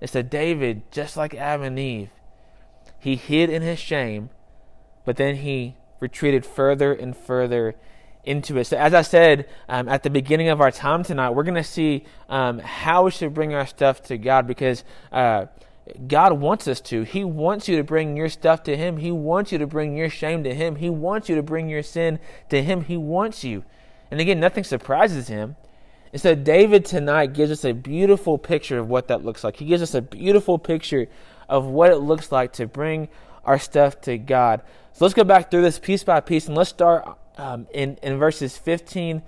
it's 0.03 0.15
that 0.15 0.31
David, 0.31 0.83
just 0.91 1.17
like 1.17 1.33
Adam 1.33 1.63
and 1.63 1.79
Eve, 1.79 2.11
he 2.99 3.15
hid 3.15 3.51
in 3.51 3.63
his 3.63 3.79
shame, 3.79 4.31
but 5.05 5.17
then 5.17 5.37
he 5.37 5.77
retreated 6.01 6.45
further 6.45 6.93
and 6.93 7.17
further 7.17 7.77
into 8.25 8.59
it. 8.59 8.65
So, 8.65 8.77
as 8.77 8.95
I 8.95 9.03
said 9.03 9.49
um, 9.69 9.89
at 9.89 10.03
the 10.03 10.11
beginning 10.11 10.49
of 10.49 10.61
our 10.61 10.73
time 10.73 11.05
tonight, 11.05 11.31
we're 11.31 11.45
going 11.45 11.55
to 11.55 11.63
see 11.63 12.05
um, 12.29 12.59
how 12.59 13.05
we 13.05 13.13
should 13.13 13.33
bring 13.33 13.55
our 13.55 13.65
stuff 13.65 14.03
to 14.05 14.19
God 14.19 14.49
because 14.49 14.83
uh, 15.13 15.47
God 16.07 16.35
wants 16.35 16.69
us 16.69 16.81
to. 16.83 17.03
He 17.03 17.25
wants 17.25 17.69
you 17.69 17.77
to 17.77 17.85
bring 17.85 18.17
your 18.17 18.29
stuff 18.29 18.63
to 18.65 18.77
Him. 18.77 18.99
He 18.99 19.11
wants 19.11 19.51
you 19.51 19.59
to 19.59 19.67
bring 19.67 19.97
your 19.97 20.09
shame 20.09 20.45
to 20.45 20.55
Him. 20.55 20.77
He 20.77 20.89
wants 20.89 21.29
you 21.29 21.35
to 21.35 21.43
bring 21.43 21.69
your 21.69 21.83
sin 21.83 22.19
to 22.51 22.63
Him. 22.63 22.85
He 22.85 22.97
wants 22.97 23.43
you. 23.43 23.65
And 24.11 24.21
again, 24.21 24.39
nothing 24.39 24.65
surprises 24.65 25.29
Him. 25.29 25.57
And 26.13 26.21
so 26.21 26.35
David 26.35 26.85
tonight 26.85 27.33
gives 27.33 27.51
us 27.51 27.65
a 27.65 27.73
beautiful 27.73 28.39
picture 28.39 28.79
of 28.79 28.89
what 28.89 29.09
that 29.09 29.25
looks 29.25 29.43
like. 29.43 29.57
He 29.57 29.65
gives 29.65 29.83
us 29.83 29.95
a 29.95 30.03
beautiful 30.03 30.59
picture 30.59 31.09
of 31.49 31.67
what 31.67 31.91
it 31.91 31.99
looks 31.99 32.31
like 32.31 32.53
to 32.55 32.67
bring 32.67 33.09
our 33.45 33.59
stuff 33.59 34.01
to 34.03 34.19
God. 34.19 34.63
So 34.93 35.05
let's 35.05 35.15
go 35.15 35.25
back 35.25 35.51
through 35.51 35.63
this 35.63 35.79
piece 35.79 36.05
by 36.05 36.21
piece 36.21 36.47
and 36.47 36.57
let's 36.57 36.71
start 36.71 37.17
um, 37.39 37.67
in, 37.73 37.99
in 38.03 38.19
verses 38.19 38.59
15 38.59 39.23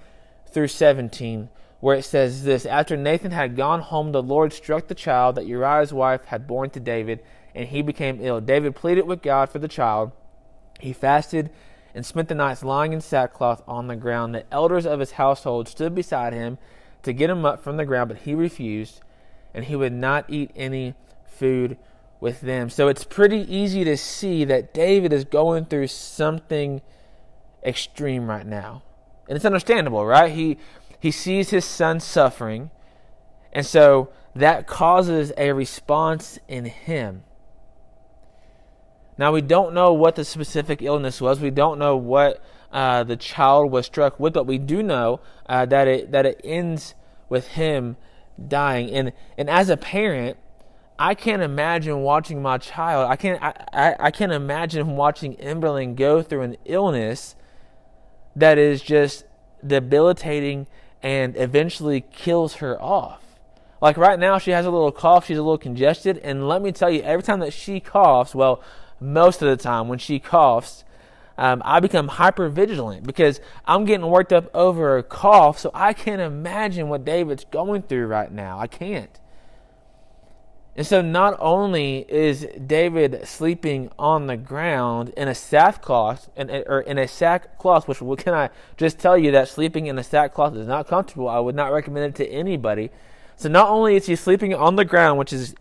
through 0.51 0.69
17, 0.69 1.49
where 1.81 1.97
it 1.97 2.05
says 2.05 2.45
this 2.45 2.67
After 2.67 2.97
Nathan 2.97 3.31
had 3.31 3.57
gone 3.57 3.81
home, 3.81 4.13
the 4.13 4.23
Lord 4.23 4.53
struck 4.53 4.89
the 4.89 4.95
child 4.95 5.35
that 5.37 5.47
Uriah's 5.47 5.93
wife 5.93 6.25
had 6.27 6.47
borne 6.47 6.71
to 6.71 6.81
David, 6.81 7.21
and 7.55 7.69
he 7.69 7.83
became 7.83 8.19
ill. 8.21 8.41
David 8.41 8.75
pleaded 8.75 9.07
with 9.07 9.23
God 9.23 9.51
for 9.51 9.59
the 9.59 9.69
child. 9.69 10.13
He 10.81 10.93
fasted 10.93 11.51
and 11.95 12.05
spent 12.05 12.29
the 12.29 12.35
nights 12.35 12.65
lying 12.65 12.93
in 12.93 13.01
sackcloth 13.01 13.63
on 13.69 13.87
the 13.87 13.97
ground. 13.97 14.35
The 14.35 14.53
elders 14.53 14.87
of 14.87 15.01
his 15.01 15.13
household 15.13 15.69
stood 15.69 15.95
beside 15.95 16.33
him 16.33 16.59
to 17.03 17.13
get 17.13 17.31
him 17.31 17.45
up 17.45 17.63
from 17.63 17.77
the 17.77 17.85
ground, 17.85 18.09
but 18.09 18.19
he 18.19 18.35
refused, 18.35 19.01
and 19.53 19.65
he 19.65 19.77
would 19.77 19.93
not 19.93 20.29
eat 20.29 20.51
any 20.57 20.95
food 21.27 21.77
with 22.21 22.41
them. 22.41 22.71
So 22.71 22.89
it's 22.89 23.05
pretty 23.05 23.41
easy 23.55 23.85
to 23.85 23.97
see 23.97 24.45
that 24.47 24.75
David 24.75 25.13
is 25.13 25.25
going 25.25 25.67
through 25.67 25.89
something 25.89 26.81
extreme 27.63 28.29
right 28.29 28.47
now. 28.47 28.83
And 29.29 29.37
it's 29.37 29.45
understandable, 29.45 30.05
right? 30.05 30.33
He 30.33 30.59
he 31.05 31.11
sees 31.11 31.51
his 31.51 31.67
son 31.67 32.01
suffering, 32.01 32.71
and 33.53 33.67
so 33.67 34.09
that 34.35 34.67
causes 34.67 35.35
a 35.37 35.53
response 35.53 36.39
in 36.49 36.65
him. 36.65 37.25
Now 39.19 39.31
we 39.31 39.43
don't 39.43 39.75
know 39.75 39.93
what 39.93 40.15
the 40.15 40.25
specific 40.25 40.81
illness 40.81 41.21
was. 41.21 41.41
We 41.41 41.51
don't 41.51 41.79
know 41.79 41.95
what 41.95 42.43
uh, 42.73 43.05
the 43.05 43.19
child 43.19 43.71
was 43.71 43.85
struck 43.85 44.19
with, 44.19 44.33
but 44.33 44.47
we 44.47 44.57
do 44.57 44.83
know 44.83 45.21
uh, 45.47 45.67
that 45.67 45.87
it 45.89 46.11
that 46.13 46.25
it 46.25 46.41
ends 46.43 46.95
with 47.29 47.49
him 47.49 47.99
dying. 48.49 48.91
And 48.91 49.13
and 49.37 49.51
as 49.51 49.69
a 49.69 49.77
parent, 49.77 50.39
I 50.99 51.15
can't 51.15 51.43
imagine 51.43 52.01
watching 52.01 52.41
my 52.41 52.57
child. 52.57 53.11
I 53.11 53.17
can't. 53.17 53.43
I, 53.43 53.53
I, 53.75 53.97
I 54.07 54.11
can't 54.11 54.33
imagine 54.33 54.97
watching 54.97 55.37
Emberlyn 55.37 55.97
go 55.97 56.23
through 56.23 56.41
an 56.41 56.57
illness 56.65 57.37
that 58.35 58.57
is 58.57 58.81
just 58.81 59.27
debilitating 59.67 60.67
and 61.05 61.37
eventually 61.37 62.01
kills 62.01 62.55
her 62.55 62.81
off. 62.83 63.21
Like 63.81 63.99
right 63.99 64.19
now, 64.19 64.39
she 64.39 64.53
has 64.53 64.65
a 64.65 64.71
little 64.71 64.91
cough. 64.91 65.27
She's 65.27 65.37
a 65.37 65.43
little 65.43 65.59
congested, 65.59 66.17
and 66.19 66.49
let 66.49 66.63
me 66.63 66.73
tell 66.73 66.91
you, 66.91 67.03
every 67.03 67.23
time 67.23 67.41
that 67.41 67.53
she 67.53 67.79
coughs, 67.79 68.35
well, 68.35 68.63
most 68.99 69.43
of 69.43 69.49
the 69.49 69.63
time 69.63 69.89
when 69.89 69.99
she 69.99 70.19
coughs, 70.19 70.83
um, 71.37 71.61
I 71.65 71.81
become 71.81 72.09
hyper 72.09 72.49
vigilant 72.49 73.07
because 73.07 73.41
I'm 73.67 73.85
getting 73.85 74.07
worked 74.07 74.33
up 74.33 74.49
over 74.55 74.97
a 74.97 75.03
cough. 75.03 75.59
So 75.59 75.71
I 75.75 75.93
can't 75.93 76.23
imagine 76.23 76.89
what 76.89 77.05
David's 77.05 77.45
going 77.45 77.83
through 77.83 78.07
right 78.07 78.33
now. 78.33 78.59
I 78.59 78.67
can't. 78.67 79.21
And 80.77 80.85
so 80.85 81.01
not 81.01 81.37
only 81.39 82.05
is 82.09 82.49
David 82.67 83.29
sleeping 83.29 83.91
on 83.97 84.27
the 84.27 84.37
ground 84.37 85.11
in 85.11 85.29
a 85.29 85.35
sackcloth, 85.35 86.29
in, 86.37 86.51
or 86.51 86.81
in 86.81 86.99
a 86.99 87.07
sackcloth, 87.07 87.87
which 87.87 88.25
can 88.25 88.35
I 88.35 88.51
just 88.77 88.99
tell 88.99 89.17
you 89.17 89.31
that 89.33 89.49
sleeping 89.49 89.87
in 89.87 89.99
a 89.99 90.03
sackcloth 90.03 90.57
is 90.57 90.67
not 90.67 90.89
comfortable. 90.89 91.29
I 91.29 91.39
would 91.39 91.55
not 91.55 91.73
recommend 91.73 92.07
it 92.07 92.15
to 92.17 92.29
anybody. 92.29 92.91
So 93.37 93.49
not 93.49 93.69
only 93.69 93.95
is 93.95 94.07
he 94.07 94.17
sleeping 94.17 94.53
on 94.53 94.75
the 94.75 94.85
ground, 94.85 95.19
which 95.19 95.33
is 95.33 95.55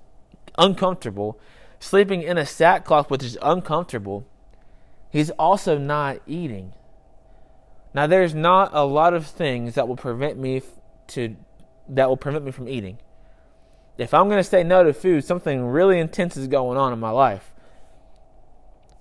uncomfortable, 0.57 1.39
sleeping 1.79 2.23
in 2.23 2.39
a 2.39 2.45
sackcloth, 2.45 3.11
which 3.11 3.23
is 3.23 3.37
uncomfortable, 3.43 4.25
he's 5.11 5.29
also 5.31 5.77
not 5.77 6.21
eating. 6.25 6.73
Now 7.93 8.07
there's 8.07 8.33
not 8.33 8.71
a 8.73 8.83
lot 8.83 9.13
of 9.13 9.27
things 9.27 9.75
that 9.75 9.87
will 9.87 9.95
prevent 9.95 10.39
me 10.39 10.63
to 11.09 11.35
that 11.87 12.09
will 12.09 12.17
prevent 12.17 12.45
me 12.45 12.51
from 12.51 12.67
eating 12.67 12.97
if 13.97 14.13
I'm 14.13 14.27
going 14.27 14.39
to 14.39 14.43
say 14.43 14.63
no 14.63 14.83
to 14.83 14.93
food, 14.93 15.23
something 15.23 15.65
really 15.65 15.99
intense 15.99 16.35
is 16.37 16.47
going 16.47 16.77
on 16.77 16.93
in 16.93 16.99
my 16.99 17.11
life. 17.11 17.51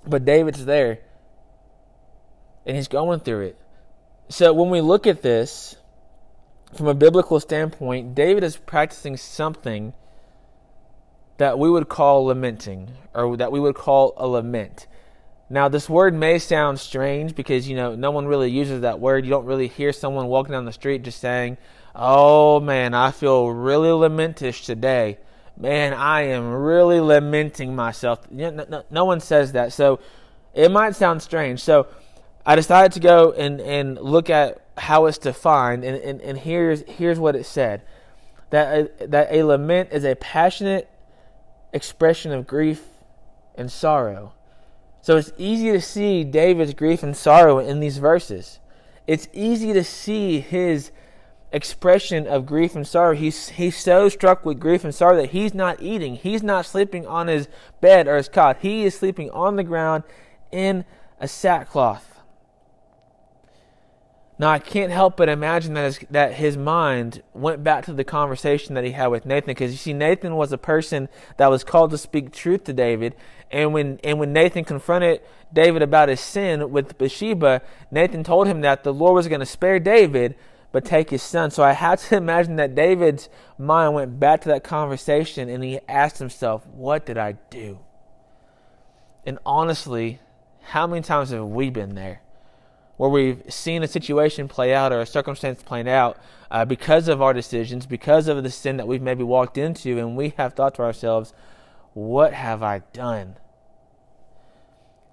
But 0.06 0.24
David's 0.24 0.64
there, 0.64 0.98
and 2.66 2.76
he's 2.76 2.88
going 2.88 3.20
through 3.20 3.46
it. 3.46 3.58
So 4.28 4.52
when 4.52 4.70
we 4.70 4.80
look 4.80 5.06
at 5.06 5.22
this 5.22 5.76
from 6.74 6.88
a 6.88 6.94
biblical 6.94 7.38
standpoint, 7.38 8.14
David 8.14 8.42
is 8.44 8.56
practicing 8.56 9.16
something 9.16 9.92
that 11.38 11.58
we 11.58 11.70
would 11.70 11.88
call 11.88 12.26
lamenting, 12.26 12.90
or 13.14 13.36
that 13.36 13.52
we 13.52 13.60
would 13.60 13.74
call 13.74 14.14
a 14.16 14.26
lament. 14.26 14.86
Now, 15.48 15.68
this 15.68 15.88
word 15.88 16.14
may 16.14 16.38
sound 16.38 16.80
strange 16.80 17.34
because, 17.34 17.68
you 17.68 17.76
know, 17.76 17.94
no 17.94 18.10
one 18.10 18.26
really 18.26 18.50
uses 18.50 18.82
that 18.82 19.00
word. 19.00 19.24
You 19.24 19.30
don't 19.30 19.44
really 19.44 19.68
hear 19.68 19.92
someone 19.92 20.28
walking 20.28 20.52
down 20.52 20.64
the 20.64 20.72
street 20.72 21.02
just 21.02 21.20
saying, 21.20 21.58
Oh 21.94 22.60
man, 22.60 22.94
I 22.94 23.10
feel 23.10 23.48
really 23.50 23.88
lamentish 23.88 24.64
today. 24.64 25.18
Man, 25.56 25.92
I 25.92 26.22
am 26.22 26.50
really 26.52 27.00
lamenting 27.00 27.76
myself. 27.76 28.30
No, 28.30 28.82
no, 28.90 29.04
one 29.04 29.20
says 29.20 29.52
that. 29.52 29.72
So 29.72 30.00
it 30.54 30.70
might 30.70 30.96
sound 30.96 31.22
strange. 31.22 31.60
So 31.60 31.86
I 32.46 32.56
decided 32.56 32.92
to 32.92 33.00
go 33.00 33.32
and, 33.32 33.60
and 33.60 34.00
look 34.00 34.30
at 34.30 34.62
how 34.78 35.06
it's 35.06 35.18
defined, 35.18 35.84
and, 35.84 35.96
and, 36.02 36.20
and 36.22 36.38
here's 36.38 36.82
here's 36.88 37.18
what 37.18 37.36
it 37.36 37.44
said 37.44 37.82
that 38.50 38.90
a, 39.00 39.06
that 39.08 39.28
a 39.30 39.42
lament 39.42 39.90
is 39.92 40.04
a 40.04 40.14
passionate 40.14 40.88
expression 41.72 42.32
of 42.32 42.46
grief 42.46 42.82
and 43.54 43.70
sorrow. 43.70 44.32
So 45.02 45.16
it's 45.16 45.32
easy 45.36 45.72
to 45.72 45.80
see 45.80 46.22
David's 46.22 46.74
grief 46.74 47.02
and 47.02 47.16
sorrow 47.16 47.58
in 47.58 47.80
these 47.80 47.98
verses. 47.98 48.60
It's 49.06 49.28
easy 49.32 49.72
to 49.72 49.82
see 49.82 50.40
his 50.40 50.90
expression 51.52 52.26
of 52.26 52.46
grief 52.46 52.74
and 52.74 52.86
sorrow. 52.86 53.14
He's, 53.14 53.50
he's 53.50 53.76
so 53.76 54.08
struck 54.08 54.44
with 54.44 54.58
grief 54.58 54.84
and 54.84 54.94
sorrow 54.94 55.16
that 55.16 55.30
he's 55.30 55.54
not 55.54 55.82
eating. 55.82 56.16
He's 56.16 56.42
not 56.42 56.66
sleeping 56.66 57.06
on 57.06 57.28
his 57.28 57.48
bed 57.80 58.08
or 58.08 58.16
his 58.16 58.28
cot. 58.28 58.58
He 58.60 58.84
is 58.84 58.98
sleeping 58.98 59.30
on 59.30 59.56
the 59.56 59.64
ground 59.64 60.04
in 60.50 60.84
a 61.20 61.28
sackcloth. 61.28 62.08
Now, 64.38 64.50
I 64.50 64.58
can't 64.58 64.90
help 64.90 65.18
but 65.18 65.28
imagine 65.28 65.74
that 65.74 65.84
his, 65.84 66.00
that 66.10 66.34
his 66.34 66.56
mind 66.56 67.22
went 67.32 67.62
back 67.62 67.84
to 67.84 67.92
the 67.92 68.02
conversation 68.02 68.74
that 68.74 68.82
he 68.82 68.90
had 68.90 69.06
with 69.08 69.24
Nathan, 69.24 69.48
because 69.48 69.70
you 69.70 69.76
see, 69.76 69.92
Nathan 69.92 70.34
was 70.34 70.52
a 70.52 70.58
person 70.58 71.08
that 71.36 71.48
was 71.48 71.62
called 71.62 71.92
to 71.92 71.98
speak 71.98 72.32
truth 72.32 72.64
to 72.64 72.72
David, 72.72 73.14
and 73.52 73.72
when 73.72 74.00
and 74.02 74.18
when 74.18 74.32
Nathan 74.32 74.64
confronted 74.64 75.20
David 75.52 75.82
about 75.82 76.08
his 76.08 76.20
sin 76.20 76.72
with 76.72 76.98
Bathsheba, 76.98 77.62
Nathan 77.90 78.24
told 78.24 78.48
him 78.48 78.62
that 78.62 78.82
the 78.82 78.92
Lord 78.92 79.14
was 79.14 79.28
going 79.28 79.40
to 79.40 79.46
spare 79.46 79.78
David, 79.78 80.34
but 80.72 80.86
take 80.86 81.10
his 81.10 81.22
son. 81.22 81.50
So 81.50 81.62
I 81.62 81.72
have 81.72 82.08
to 82.08 82.16
imagine 82.16 82.56
that 82.56 82.74
David's 82.74 83.28
mind 83.58 83.94
went 83.94 84.18
back 84.18 84.40
to 84.42 84.48
that 84.48 84.64
conversation 84.64 85.48
and 85.48 85.62
he 85.62 85.78
asked 85.88 86.18
himself, 86.18 86.66
What 86.66 87.06
did 87.06 87.18
I 87.18 87.32
do? 87.50 87.80
And 89.24 89.38
honestly, 89.46 90.18
how 90.62 90.86
many 90.86 91.02
times 91.02 91.30
have 91.30 91.46
we 91.46 91.70
been 91.70 91.94
there? 91.94 92.22
Where 92.96 93.10
we've 93.10 93.42
seen 93.48 93.82
a 93.82 93.88
situation 93.88 94.48
play 94.48 94.74
out 94.74 94.92
or 94.92 95.00
a 95.00 95.06
circumstance 95.06 95.62
playing 95.62 95.88
out 95.88 96.18
uh, 96.50 96.64
because 96.64 97.08
of 97.08 97.22
our 97.22 97.32
decisions, 97.32 97.86
because 97.86 98.28
of 98.28 98.42
the 98.42 98.50
sin 98.50 98.76
that 98.76 98.88
we've 98.88 99.02
maybe 99.02 99.24
walked 99.24 99.58
into, 99.58 99.98
and 99.98 100.16
we 100.16 100.34
have 100.36 100.54
thought 100.54 100.74
to 100.76 100.82
ourselves, 100.82 101.32
What 101.92 102.32
have 102.32 102.62
I 102.62 102.80
done? 102.92 103.36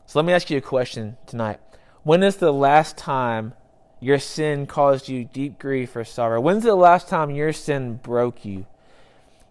So 0.06 0.18
let 0.20 0.26
me 0.26 0.34
ask 0.34 0.50
you 0.50 0.58
a 0.58 0.62
question 0.62 1.18
tonight. 1.28 1.60
When 2.04 2.24
is 2.24 2.38
the 2.38 2.52
last 2.52 2.98
time 2.98 3.54
your 4.00 4.20
sin 4.20 4.66
caused 4.66 5.10
you 5.10 5.26
deep 5.26 5.60
grief 5.60 5.96
or 5.96 6.04
sorrow? 6.04 6.40
When's 6.40 6.64
the 6.64 6.76
last 6.76 7.08
time 7.08 7.32
your 7.32 7.54
sin 7.54 7.96
broke 7.96 8.46
you? 8.46 8.66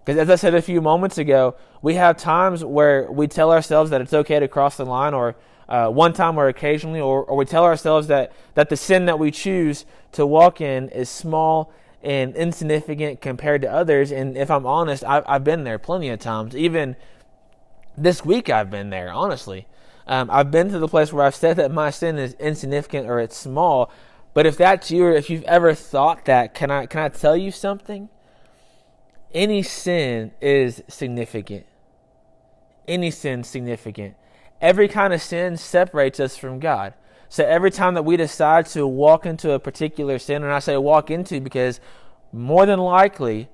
Because 0.04 0.20
as 0.20 0.30
I 0.30 0.36
said 0.36 0.54
a 0.54 0.62
few 0.62 0.80
moments 0.80 1.18
ago, 1.18 1.56
we 1.82 1.94
have 1.94 2.16
times 2.16 2.64
where 2.64 3.10
we 3.12 3.26
tell 3.26 3.52
ourselves 3.52 3.90
that 3.90 4.00
it's 4.00 4.14
okay 4.14 4.40
to 4.40 4.48
cross 4.48 4.76
the 4.76 4.86
line, 4.86 5.12
or 5.12 5.36
uh, 5.68 5.88
one 5.88 6.14
time 6.14 6.38
or 6.38 6.48
occasionally, 6.48 7.00
or, 7.00 7.22
or 7.24 7.36
we 7.36 7.44
tell 7.44 7.64
ourselves 7.64 8.06
that, 8.06 8.32
that 8.54 8.70
the 8.70 8.76
sin 8.76 9.04
that 9.04 9.18
we 9.18 9.30
choose 9.30 9.84
to 10.12 10.24
walk 10.24 10.60
in 10.60 10.88
is 10.88 11.10
small 11.10 11.72
and 12.02 12.34
insignificant 12.36 13.20
compared 13.20 13.60
to 13.62 13.70
others. 13.70 14.10
And 14.10 14.36
if 14.36 14.50
I'm 14.50 14.64
honest, 14.64 15.04
I've, 15.04 15.24
I've 15.26 15.44
been 15.44 15.64
there 15.64 15.78
plenty 15.78 16.08
of 16.08 16.20
times. 16.20 16.56
Even 16.56 16.96
this 17.96 18.24
week, 18.24 18.48
I've 18.48 18.70
been 18.70 18.90
there, 18.90 19.12
honestly. 19.12 19.66
Um, 20.06 20.30
I've 20.30 20.50
been 20.50 20.70
to 20.70 20.78
the 20.78 20.88
place 20.88 21.12
where 21.12 21.24
I've 21.26 21.34
said 21.34 21.56
that 21.56 21.70
my 21.70 21.90
sin 21.90 22.16
is 22.16 22.32
insignificant 22.34 23.06
or 23.06 23.20
it's 23.20 23.36
small, 23.36 23.90
but 24.38 24.46
if 24.46 24.56
that's 24.56 24.92
you, 24.92 25.02
or 25.02 25.12
if 25.14 25.30
you've 25.30 25.42
ever 25.42 25.74
thought 25.74 26.26
that, 26.26 26.54
can 26.54 26.70
I 26.70 26.86
can 26.86 27.00
I 27.00 27.08
tell 27.08 27.36
you 27.36 27.50
something? 27.50 28.08
Any 29.34 29.64
sin 29.64 30.30
is 30.40 30.80
significant. 30.86 31.66
Any 32.86 33.10
sin 33.10 33.42
significant. 33.42 34.14
Every 34.60 34.86
kind 34.86 35.12
of 35.12 35.20
sin 35.20 35.56
separates 35.56 36.20
us 36.20 36.36
from 36.36 36.60
God. 36.60 36.94
So 37.28 37.44
every 37.44 37.72
time 37.72 37.94
that 37.94 38.04
we 38.04 38.16
decide 38.16 38.66
to 38.66 38.86
walk 38.86 39.26
into 39.26 39.50
a 39.50 39.58
particular 39.58 40.20
sin, 40.20 40.44
and 40.44 40.52
I 40.52 40.60
say 40.60 40.76
walk 40.76 41.10
into 41.10 41.40
because 41.40 41.80
more 42.32 42.64
than 42.64 42.78
likely, 42.78 43.48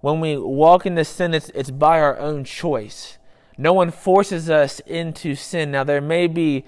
when 0.00 0.20
we 0.20 0.38
walk 0.38 0.86
into 0.86 1.04
sin, 1.04 1.34
it's, 1.34 1.50
it's 1.50 1.70
by 1.70 2.00
our 2.00 2.18
own 2.18 2.44
choice. 2.44 3.18
No 3.58 3.74
one 3.74 3.90
forces 3.90 4.48
us 4.48 4.80
into 4.86 5.34
sin. 5.34 5.70
Now, 5.70 5.84
there 5.84 6.00
may 6.00 6.28
be 6.28 6.64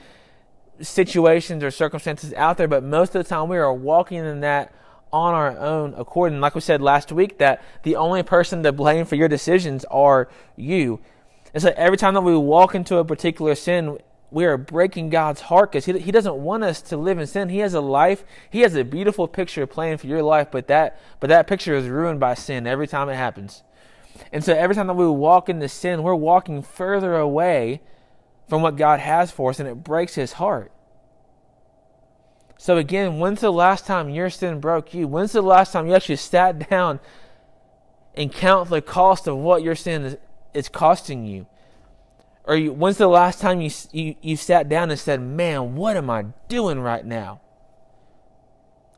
situations 0.80 1.62
or 1.62 1.70
circumstances 1.70 2.32
out 2.34 2.56
there, 2.56 2.68
but 2.68 2.82
most 2.82 3.14
of 3.14 3.22
the 3.22 3.28
time 3.28 3.48
we 3.48 3.58
are 3.58 3.72
walking 3.72 4.18
in 4.18 4.40
that 4.40 4.72
on 5.12 5.34
our 5.34 5.58
own 5.58 5.94
accord. 5.94 6.32
And 6.32 6.40
like 6.40 6.54
we 6.54 6.60
said 6.60 6.80
last 6.80 7.12
week, 7.12 7.38
that 7.38 7.62
the 7.82 7.96
only 7.96 8.22
person 8.22 8.62
to 8.62 8.72
blame 8.72 9.04
for 9.04 9.16
your 9.16 9.28
decisions 9.28 9.84
are 9.86 10.28
you. 10.56 11.00
And 11.52 11.62
so 11.62 11.72
every 11.76 11.96
time 11.96 12.14
that 12.14 12.20
we 12.20 12.36
walk 12.36 12.74
into 12.74 12.96
a 12.98 13.04
particular 13.04 13.54
sin, 13.54 13.98
we 14.30 14.44
are 14.44 14.56
breaking 14.56 15.10
God's 15.10 15.40
heart 15.40 15.72
because 15.72 15.86
he, 15.86 15.98
he 15.98 16.12
doesn't 16.12 16.36
want 16.36 16.62
us 16.62 16.80
to 16.82 16.96
live 16.96 17.18
in 17.18 17.26
sin. 17.26 17.48
He 17.48 17.58
has 17.58 17.74
a 17.74 17.80
life. 17.80 18.24
He 18.48 18.60
has 18.60 18.76
a 18.76 18.84
beautiful 18.84 19.26
picture 19.26 19.66
planned 19.66 20.00
for 20.00 20.06
your 20.06 20.22
life, 20.22 20.48
but 20.52 20.68
that 20.68 21.00
but 21.18 21.28
that 21.28 21.48
picture 21.48 21.74
is 21.74 21.88
ruined 21.88 22.20
by 22.20 22.34
sin 22.34 22.66
every 22.66 22.86
time 22.86 23.08
it 23.08 23.16
happens. 23.16 23.64
And 24.32 24.44
so 24.44 24.54
every 24.54 24.76
time 24.76 24.86
that 24.86 24.94
we 24.94 25.08
walk 25.08 25.48
into 25.48 25.68
sin, 25.68 26.02
we're 26.02 26.14
walking 26.14 26.62
further 26.62 27.16
away 27.16 27.80
from 28.50 28.62
what 28.62 28.76
God 28.76 28.98
has 28.98 29.30
for 29.30 29.50
us, 29.50 29.60
and 29.60 29.68
it 29.68 29.84
breaks 29.84 30.16
his 30.16 30.32
heart. 30.34 30.72
So, 32.58 32.76
again, 32.76 33.20
when's 33.20 33.40
the 33.40 33.52
last 33.52 33.86
time 33.86 34.10
your 34.10 34.28
sin 34.28 34.60
broke 34.60 34.92
you? 34.92 35.06
When's 35.06 35.32
the 35.32 35.40
last 35.40 35.72
time 35.72 35.86
you 35.86 35.94
actually 35.94 36.16
sat 36.16 36.68
down 36.68 36.98
and 38.14 38.30
count 38.30 38.68
the 38.68 38.82
cost 38.82 39.28
of 39.28 39.38
what 39.38 39.62
your 39.62 39.76
sin 39.76 40.04
is, 40.04 40.16
is 40.52 40.68
costing 40.68 41.24
you? 41.24 41.46
Or 42.44 42.56
you, 42.56 42.72
when's 42.72 42.98
the 42.98 43.06
last 43.06 43.40
time 43.40 43.60
you, 43.60 43.70
you, 43.92 44.16
you 44.20 44.36
sat 44.36 44.68
down 44.68 44.90
and 44.90 44.98
said, 44.98 45.22
Man, 45.22 45.76
what 45.76 45.96
am 45.96 46.10
I 46.10 46.26
doing 46.48 46.80
right 46.80 47.06
now? 47.06 47.40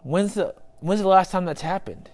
When's 0.02 0.34
the, 0.34 0.54
when's 0.80 1.02
the 1.02 1.08
last 1.08 1.30
time 1.30 1.44
that's 1.44 1.62
happened? 1.62 2.10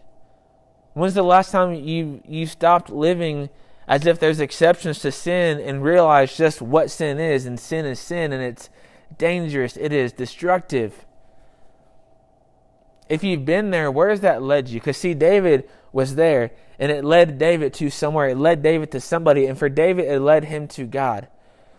When's 0.95 1.15
the 1.15 1.23
last 1.23 1.53
time 1.53 1.73
you, 1.73 2.21
you 2.27 2.47
stopped 2.47 2.91
living 2.91 3.49
as 3.89 4.07
if 4.07 4.21
there's 4.21 4.39
exceptions 4.39 5.01
to 5.01 5.11
sin 5.11 5.59
and 5.59 5.83
realize 5.83 6.37
just 6.37 6.61
what 6.61 6.91
sin 6.91 7.19
is? 7.19 7.47
And 7.47 7.59
sin 7.59 7.87
is 7.87 7.99
sin, 7.99 8.33
and 8.33 8.43
it's 8.43 8.69
dangerous, 9.17 9.77
it 9.79 9.93
is 9.93 10.13
destructive. 10.13 11.07
If 13.09 13.25
you've 13.25 13.47
been 13.47 13.71
there, 13.71 13.91
where 13.91 14.11
has 14.11 14.21
that 14.21 14.43
led 14.43 14.69
you? 14.69 14.79
Because, 14.79 14.99
see, 14.99 15.15
David 15.15 15.69
was 15.93 16.17
there, 16.17 16.51
and 16.79 16.93
it 16.93 17.03
led 17.03 17.39
David 17.39 17.73
to 17.75 17.89
somewhere. 17.89 18.29
It 18.29 18.37
led 18.37 18.63
David 18.63 18.91
to 18.93 19.01
somebody, 19.01 19.47
and 19.47 19.59
for 19.59 19.71
David, 19.71 20.05
it 20.05 20.21
led 20.21 20.45
him 20.45 20.69
to 20.69 20.85
God. 20.85 21.29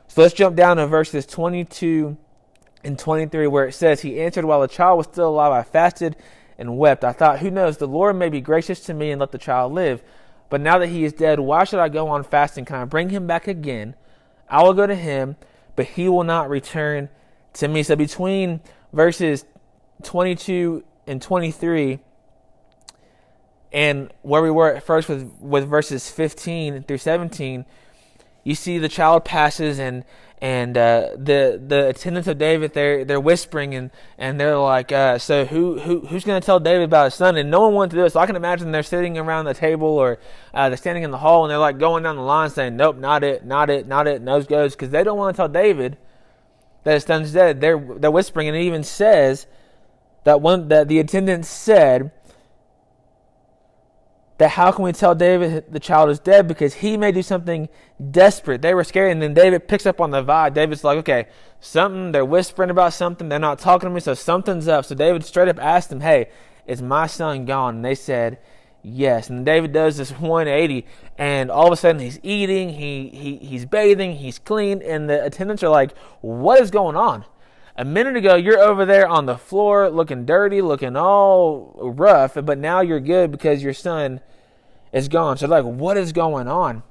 So 0.07 0.23
let's 0.23 0.33
jump 0.33 0.55
down 0.55 0.77
to 0.77 0.87
verses 0.87 1.27
22 1.27 2.17
and 2.83 2.97
23, 2.97 3.45
where 3.45 3.67
it 3.67 3.73
says, 3.73 4.01
He 4.01 4.19
answered, 4.19 4.45
While 4.45 4.61
the 4.61 4.67
child 4.67 4.97
was 4.97 5.05
still 5.05 5.29
alive, 5.29 5.51
I 5.51 5.61
fasted 5.61 6.15
and 6.57 6.79
wept. 6.79 7.03
I 7.03 7.13
thought, 7.13 7.39
Who 7.39 7.51
knows, 7.51 7.77
the 7.77 7.87
Lord 7.87 8.15
may 8.15 8.29
be 8.29 8.41
gracious 8.41 8.79
to 8.81 8.95
me 8.95 9.11
and 9.11 9.19
let 9.19 9.31
the 9.31 9.37
child 9.37 9.73
live. 9.73 10.01
But 10.49 10.61
now 10.61 10.79
that 10.79 10.87
he 10.87 11.03
is 11.03 11.13
dead, 11.13 11.39
why 11.39 11.63
should 11.63 11.79
I 11.79 11.89
go 11.89 12.07
on 12.07 12.23
fasting? 12.23 12.65
Can 12.65 12.77
I 12.77 12.85
bring 12.85 13.09
him 13.09 13.27
back 13.27 13.47
again? 13.47 13.95
I 14.49 14.63
will 14.63 14.73
go 14.73 14.87
to 14.87 14.95
him, 14.95 15.35
but 15.75 15.85
he 15.85 16.09
will 16.09 16.23
not 16.23 16.49
return 16.49 17.09
to 17.53 17.67
me. 17.67 17.83
So 17.83 17.95
between 17.95 18.61
verses 18.91 19.45
22 20.03 20.83
and 21.05 21.21
23, 21.21 21.99
and 23.71 24.11
where 24.23 24.41
we 24.41 24.49
were 24.49 24.75
at 24.75 24.83
first 24.83 25.07
with, 25.07 25.31
with 25.39 25.67
verses 25.67 26.09
15 26.09 26.83
through 26.83 26.97
17, 26.97 27.65
you 28.43 28.55
see 28.55 28.79
the 28.79 28.89
child 28.89 29.25
passes 29.25 29.77
and 29.77 30.03
and 30.41 30.77
uh, 30.77 31.09
the 31.17 31.61
the 31.65 31.89
attendants 31.89 32.27
of 32.27 32.37
David 32.37 32.73
they're 32.73 33.03
they're 33.03 33.19
whispering 33.19 33.75
and 33.75 33.91
and 34.17 34.39
they're 34.39 34.57
like 34.57 34.91
uh, 34.91 35.17
so 35.17 35.43
who 35.45 35.79
who 35.79 35.99
who's 36.07 36.23
going 36.23 36.39
to 36.39 36.45
tell 36.45 36.59
David 36.59 36.85
about 36.85 37.05
his 37.05 37.15
son? 37.15 37.35
And 37.35 37.51
no 37.51 37.61
one 37.61 37.73
wanted 37.73 37.91
to 37.91 37.95
do 37.97 38.05
it. 38.05 38.11
So 38.11 38.19
I 38.19 38.25
can 38.25 38.37
imagine 38.37 38.71
they're 38.71 38.83
sitting 38.83 39.17
around 39.17 39.45
the 39.45 39.53
table 39.53 39.87
or 39.87 40.19
uh, 40.53 40.69
they're 40.69 40.77
standing 40.77 41.03
in 41.03 41.11
the 41.11 41.17
hall 41.17 41.43
and 41.43 41.51
they're 41.51 41.57
like 41.57 41.77
going 41.77 42.03
down 42.03 42.15
the 42.15 42.21
line 42.21 42.49
saying 42.49 42.77
nope 42.77 42.97
not 42.97 43.23
it 43.23 43.45
not 43.45 43.69
it 43.69 43.87
not 43.87 44.07
it 44.07 44.21
nose 44.21 44.47
goes. 44.47 44.75
Because 44.75 44.91
they 44.91 45.03
don't 45.03 45.17
want 45.17 45.35
to 45.35 45.37
tell 45.37 45.49
David 45.49 45.97
that 46.83 46.93
his 46.93 47.03
son's 47.03 47.33
dead. 47.33 47.59
They're 47.59 47.77
they're 47.97 48.11
whispering. 48.11 48.47
And 48.47 48.55
it 48.55 48.61
even 48.61 48.83
says 48.83 49.45
that 50.23 50.39
one 50.39 50.69
that 50.69 50.87
the 50.87 50.99
attendants 50.99 51.49
said 51.49 52.11
that 54.39 54.51
how 54.51 54.71
can 54.71 54.85
we 54.85 54.93
tell 54.93 55.13
David 55.13 55.65
the 55.69 55.81
child 55.81 56.09
is 56.09 56.17
dead 56.17 56.47
because 56.47 56.75
he 56.75 56.95
may 56.95 57.11
do 57.11 57.21
something 57.21 57.67
desperate. 58.09 58.61
They 58.61 58.73
were 58.73 58.85
scared, 58.85 59.11
and 59.11 59.21
then 59.21 59.33
David 59.33 59.67
picks 59.67 59.85
up 59.85 59.99
on 59.99 60.11
the 60.11 60.23
vibe. 60.23 60.53
David's 60.53 60.83
like, 60.83 60.97
okay, 60.99 61.27
something, 61.59 62.13
they're 62.13 62.23
whispering 62.23 62.69
about 62.69 62.93
something, 62.93 63.27
they're 63.27 63.37
not 63.37 63.59
talking 63.59 63.89
to 63.89 63.93
me, 63.93 63.99
so 63.99 64.13
something's 64.13 64.69
up. 64.69 64.85
So 64.85 64.95
David 64.95 65.25
straight 65.25 65.49
up 65.49 65.59
asked 65.59 65.89
them, 65.89 65.99
hey, 65.99 66.29
is 66.65 66.81
my 66.81 67.05
son 67.05 67.43
gone? 67.43 67.75
And 67.75 67.85
they 67.85 67.95
said, 67.95 68.39
yes. 68.81 69.29
And 69.29 69.45
David 69.45 69.73
does 69.73 69.97
this 69.97 70.11
180, 70.11 70.85
and 71.17 71.51
all 71.51 71.67
of 71.67 71.73
a 71.73 71.75
sudden 71.75 72.01
he's 72.01 72.17
eating, 72.23 72.69
he, 72.69 73.09
he 73.09 73.37
he's 73.45 73.65
bathing, 73.65 74.15
he's 74.15 74.39
clean, 74.39 74.81
and 74.81 75.09
the 75.09 75.21
attendants 75.21 75.63
are 75.63 75.69
like, 75.69 75.97
what 76.21 76.61
is 76.61 76.71
going 76.71 76.95
on? 76.95 77.25
A 77.79 77.85
minute 77.85 78.17
ago, 78.17 78.35
you're 78.35 78.59
over 78.59 78.85
there 78.85 79.07
on 79.07 79.25
the 79.25 79.37
floor 79.37 79.89
looking 79.89 80.25
dirty, 80.25 80.61
looking 80.61 80.97
all 80.97 81.73
rough, 81.81 82.33
but 82.33 82.57
now 82.57 82.81
you're 82.81 82.99
good 82.99 83.31
because 83.31 83.63
your 83.63 83.73
son 83.73 84.19
is 84.91 85.07
gone. 85.07 85.37
So, 85.37 85.47
like, 85.47 85.63
what 85.63 85.95
is 85.95 86.11
going 86.11 86.49
on? 86.49 86.83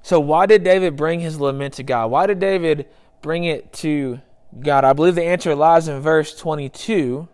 So, 0.00 0.18
why 0.18 0.46
did 0.46 0.64
David 0.64 0.96
bring 0.96 1.20
his 1.20 1.38
lament 1.38 1.74
to 1.74 1.82
God? 1.82 2.10
Why 2.10 2.24
did 2.24 2.38
David 2.38 2.88
bring 3.20 3.44
it 3.44 3.74
to 3.74 4.22
God? 4.58 4.84
I 4.84 4.94
believe 4.94 5.16
the 5.16 5.22
answer 5.22 5.54
lies 5.54 5.86
in 5.86 6.00
verse 6.00 6.34
22, 6.34 7.28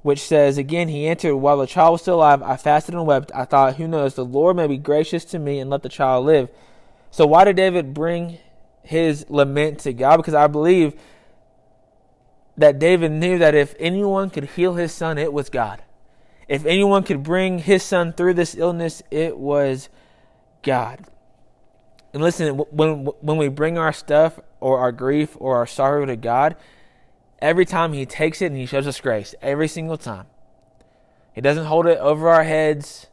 which 0.00 0.20
says, 0.20 0.56
Again, 0.56 0.88
he 0.88 1.06
answered, 1.06 1.36
While 1.36 1.58
the 1.58 1.66
child 1.66 1.92
was 1.92 2.00
still 2.00 2.14
alive, 2.14 2.42
I 2.42 2.56
fasted 2.56 2.94
and 2.94 3.06
wept. 3.06 3.30
I 3.34 3.44
thought, 3.44 3.76
Who 3.76 3.86
knows, 3.86 4.14
the 4.14 4.24
Lord 4.24 4.56
may 4.56 4.66
be 4.66 4.78
gracious 4.78 5.26
to 5.26 5.38
me 5.38 5.58
and 5.58 5.68
let 5.68 5.82
the 5.82 5.90
child 5.90 6.24
live. 6.24 6.48
So, 7.10 7.26
why 7.26 7.44
did 7.44 7.56
David 7.56 7.92
bring 7.92 8.38
his 8.86 9.26
lament 9.28 9.80
to 9.80 9.92
God 9.92 10.18
because 10.18 10.34
I 10.34 10.46
believe 10.46 10.94
that 12.56 12.78
David 12.78 13.12
knew 13.12 13.38
that 13.38 13.54
if 13.54 13.74
anyone 13.78 14.30
could 14.30 14.44
heal 14.44 14.74
his 14.74 14.92
son, 14.92 15.18
it 15.18 15.32
was 15.32 15.50
God. 15.50 15.82
If 16.48 16.64
anyone 16.64 17.02
could 17.02 17.22
bring 17.22 17.58
his 17.58 17.82
son 17.82 18.12
through 18.12 18.34
this 18.34 18.54
illness, 18.54 19.02
it 19.10 19.36
was 19.36 19.88
God. 20.62 21.06
And 22.16 22.22
listen, 22.22 22.56
when 22.70 23.04
when 23.20 23.36
we 23.36 23.48
bring 23.48 23.76
our 23.76 23.92
stuff 23.92 24.40
or 24.60 24.78
our 24.78 24.90
grief 24.90 25.36
or 25.38 25.56
our 25.56 25.66
sorrow 25.66 26.06
to 26.06 26.16
God, 26.16 26.56
every 27.40 27.66
time 27.66 27.92
He 27.92 28.06
takes 28.06 28.40
it 28.40 28.46
and 28.46 28.56
He 28.56 28.64
shows 28.64 28.86
us 28.86 28.98
grace. 29.00 29.34
Every 29.42 29.68
single 29.68 29.98
time, 29.98 30.26
He 31.34 31.42
doesn't 31.42 31.66
hold 31.66 31.86
it 31.86 31.98
over 31.98 32.30
our 32.30 32.44
heads. 32.44 33.08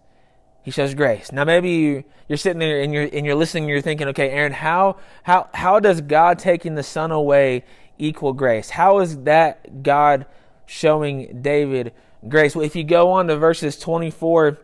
He 0.64 0.72
shows 0.72 0.94
grace. 0.94 1.32
Now 1.32 1.44
maybe 1.44 1.70
you, 1.70 2.04
you're 2.28 2.38
sitting 2.38 2.60
there 2.60 2.82
and 2.82 2.94
you're 2.94 3.10
and 3.12 3.26
you're 3.26 3.36
listening 3.36 3.66
and 3.66 3.70
you're 3.70 3.82
thinking, 3.82 4.08
okay, 4.08 4.30
Aaron, 4.30 4.54
how 4.54 4.98
how 5.24 5.50
how 5.54 5.80
does 5.80 6.00
God 6.02 6.40
taking 6.40 6.76
the 6.76 6.84
son 6.84 7.12
away 7.12 7.66
equal 7.98 8.32
grace? 8.32 8.70
How 8.70 9.00
is 9.00 9.18
that 9.24 9.84
God 9.84 10.26
showing 10.66 11.42
David 11.42 11.92
grace? 12.28 12.56
Well, 12.56 12.66
if 12.66 12.78
you 12.78 12.86
go 12.86 13.12
on 13.12 13.28
to 13.28 13.36
verses 13.36 13.78
24 13.78 14.58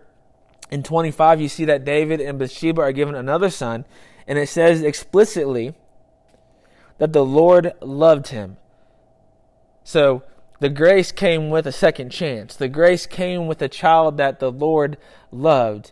and 0.71 0.85
25, 0.85 1.41
you 1.41 1.49
see 1.49 1.65
that 1.65 1.83
David 1.83 2.21
and 2.21 2.39
Bathsheba 2.39 2.81
are 2.81 2.93
given 2.93 3.15
another 3.15 3.49
son, 3.49 3.83
and 4.25 4.39
it 4.39 4.47
says 4.47 4.81
explicitly 4.81 5.73
that 6.97 7.11
the 7.11 7.25
Lord 7.25 7.73
loved 7.81 8.27
him. 8.27 8.55
So 9.83 10.23
the 10.59 10.69
grace 10.69 11.11
came 11.11 11.49
with 11.49 11.65
a 11.65 11.71
second 11.71 12.09
chance. 12.09 12.55
The 12.55 12.67
grace 12.67 13.05
came 13.05 13.47
with 13.47 13.61
a 13.61 13.69
child 13.69 14.17
that 14.17 14.39
the 14.39 14.51
Lord 14.51 14.97
loved. 15.31 15.91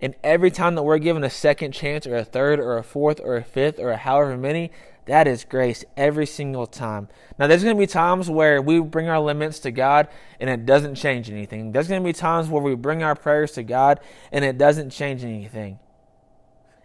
And 0.00 0.14
every 0.22 0.50
time 0.50 0.74
that 0.74 0.82
we're 0.82 0.98
given 0.98 1.24
a 1.24 1.30
second 1.30 1.72
chance, 1.72 2.06
or 2.06 2.16
a 2.16 2.24
third, 2.24 2.60
or 2.60 2.78
a 2.78 2.82
fourth, 2.82 3.20
or 3.20 3.36
a 3.36 3.44
fifth, 3.44 3.78
or 3.78 3.92
however 3.96 4.36
many, 4.36 4.70
that 5.06 5.26
is 5.26 5.44
grace 5.44 5.84
every 5.96 6.26
single 6.26 6.66
time. 6.66 7.08
Now, 7.38 7.46
there's 7.46 7.64
going 7.64 7.74
to 7.74 7.80
be 7.80 7.86
times 7.86 8.28
where 8.28 8.60
we 8.60 8.78
bring 8.80 9.08
our 9.08 9.20
limits 9.20 9.58
to 9.60 9.70
God 9.70 10.08
and 10.38 10.50
it 10.50 10.66
doesn't 10.66 10.96
change 10.96 11.30
anything. 11.30 11.72
There's 11.72 11.88
going 11.88 12.02
to 12.02 12.06
be 12.06 12.12
times 12.12 12.48
where 12.48 12.62
we 12.62 12.74
bring 12.74 13.02
our 13.02 13.14
prayers 13.14 13.52
to 13.52 13.62
God 13.62 14.00
and 14.30 14.44
it 14.44 14.58
doesn't 14.58 14.90
change 14.90 15.24
anything. 15.24 15.78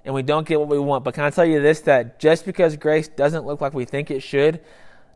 And 0.06 0.16
we 0.16 0.24
don't 0.24 0.48
get 0.48 0.60
what 0.60 0.70
we 0.70 0.80
want. 0.80 1.04
But 1.04 1.16
can 1.16 1.26
I 1.26 1.32
tell 1.32 1.46
you 1.46 1.62
this 1.62 1.82
that 1.82 2.20
just 2.20 2.46
because 2.46 2.78
grace 2.78 3.10
doesn't 3.10 3.46
look 3.46 3.60
like 3.60 3.74
we 3.74 3.86
think 3.86 4.10
it 4.10 4.22
should, 4.22 4.62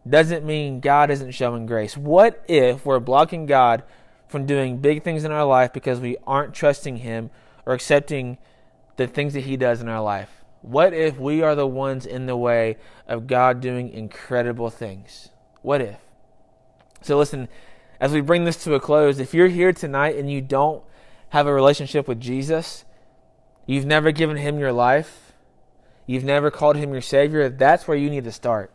doesn't 0.08 0.46
mean 0.46 0.80
God 0.80 1.12
isn't 1.12 1.32
showing 1.32 1.66
grace. 1.66 1.98
What 1.98 2.44
if 2.48 2.86
we're 2.86 3.00
blocking 3.00 3.46
God 3.46 3.84
from 4.28 4.46
doing 4.46 4.78
big 4.78 5.04
things 5.04 5.24
in 5.24 5.32
our 5.32 5.46
life 5.46 5.74
because 5.74 6.00
we 6.00 6.18
aren't 6.26 6.54
trusting 6.54 6.98
Him 6.98 7.30
or 7.66 7.74
accepting 7.74 8.38
the 8.98 9.08
things 9.08 9.34
that 9.34 9.46
He 9.46 9.58
does 9.58 9.82
in 9.82 9.90
our 9.90 10.02
life? 10.02 10.30
What 10.62 10.94
if 10.94 11.18
we 11.18 11.42
are 11.42 11.56
the 11.56 11.68
ones 11.68 12.06
in 12.06 12.26
the 12.26 12.38
way 12.38 12.78
of 13.08 13.28
God 13.28 13.62
doing 13.62 13.90
incredible 13.90 14.70
things? 14.70 15.30
What 15.62 15.82
if? 15.82 15.98
So, 17.02 17.18
listen, 17.18 17.48
as 18.00 18.12
we 18.12 18.22
bring 18.22 18.46
this 18.46 18.64
to 18.64 18.74
a 18.74 18.80
close, 18.80 19.20
if 19.20 19.34
you're 19.34 19.48
here 19.48 19.72
tonight 19.72 20.18
and 20.18 20.30
you 20.32 20.42
don't 20.42 20.84
have 21.30 21.48
a 21.48 21.54
relationship 21.54 22.08
with 22.08 22.20
Jesus, 22.20 22.86
you've 23.66 23.86
never 23.86 24.12
given 24.12 24.38
Him 24.38 24.60
your 24.60 24.74
life, 24.74 25.34
you've 26.06 26.24
never 26.24 26.52
called 26.52 26.76
Him 26.76 26.92
your 26.92 27.02
Savior, 27.02 27.50
that's 27.50 27.88
where 27.88 27.98
you 27.98 28.10
need 28.10 28.24
to 28.24 28.32
start. 28.32 28.72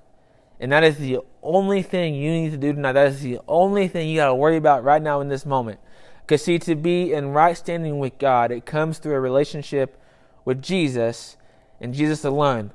And 0.62 0.70
that 0.70 0.84
is 0.84 0.96
the 0.96 1.18
only 1.42 1.82
thing 1.82 2.14
you 2.14 2.30
need 2.30 2.52
to 2.52 2.56
do 2.56 2.72
tonight. 2.72 2.92
That 2.92 3.08
is 3.08 3.20
the 3.20 3.40
only 3.48 3.88
thing 3.88 4.08
you 4.08 4.18
got 4.18 4.28
to 4.28 4.34
worry 4.36 4.56
about 4.56 4.84
right 4.84 5.02
now 5.02 5.20
in 5.20 5.28
this 5.28 5.44
moment. 5.44 5.80
Because, 6.20 6.44
see, 6.44 6.60
to 6.60 6.76
be 6.76 7.12
in 7.12 7.30
right 7.30 7.56
standing 7.56 7.98
with 7.98 8.16
God, 8.18 8.52
it 8.52 8.64
comes 8.64 8.98
through 8.98 9.16
a 9.16 9.20
relationship 9.20 10.00
with 10.44 10.62
Jesus 10.62 11.36
and 11.80 11.92
Jesus 11.92 12.24
alone. 12.24 12.70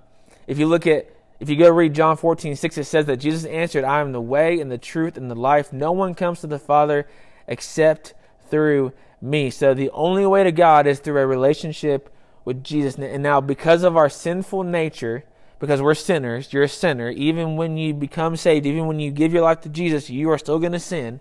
If 0.48 0.60
you 0.60 0.68
look 0.68 0.86
at, 0.86 1.10
if 1.40 1.50
you 1.50 1.56
go 1.56 1.70
read 1.70 1.94
John 1.94 2.18
14, 2.18 2.58
6, 2.58 2.78
it 2.78 2.84
says 2.84 3.06
that 3.06 3.18
Jesus 3.18 3.46
answered, 3.46 3.86
I 3.86 4.02
am 4.02 4.12
the 4.12 4.20
way 4.20 4.60
and 4.60 4.70
the 4.70 4.78
truth 4.78 5.16
and 5.16 5.32
the 5.32 5.36
life. 5.36 5.72
No 5.72 5.94
one 5.94 6.14
comes 6.14 6.42
to 6.42 6.48
the 6.48 6.60
Father 6.60 7.08
except 7.48 8.14
through 8.50 8.92
me. 9.22 9.50
So 9.50 9.74
the 9.74 9.92
only 9.92 10.26
way 10.26 10.44
to 10.44 10.52
God 10.52 10.88
is 10.88 11.00
through 11.00 11.22
a 11.22 11.26
relationship 11.26 12.14
with 12.44 12.66
Jesus. 12.66 12.98
And 12.98 13.24
now, 13.24 13.40
because 13.40 13.84
of 13.84 13.96
our 13.96 14.10
sinful 14.10 14.64
nature, 14.64 15.24
because 15.60 15.82
we're 15.82 15.96
sinners. 15.96 16.54
You're 16.54 16.64
a 16.64 16.70
sinner. 16.70 17.10
Even 17.10 17.56
when 17.56 17.78
you 17.78 17.94
become 17.94 18.36
saved, 18.36 18.66
even 18.66 18.88
when 18.88 19.00
you 19.00 19.12
give 19.12 19.34
your 19.34 19.44
life 19.44 19.62
to 19.62 19.70
Jesus, 19.70 20.10
you 20.10 20.30
are 20.30 20.38
still 20.38 20.60
going 20.60 20.74
to 20.74 20.80
sin. 20.80 21.20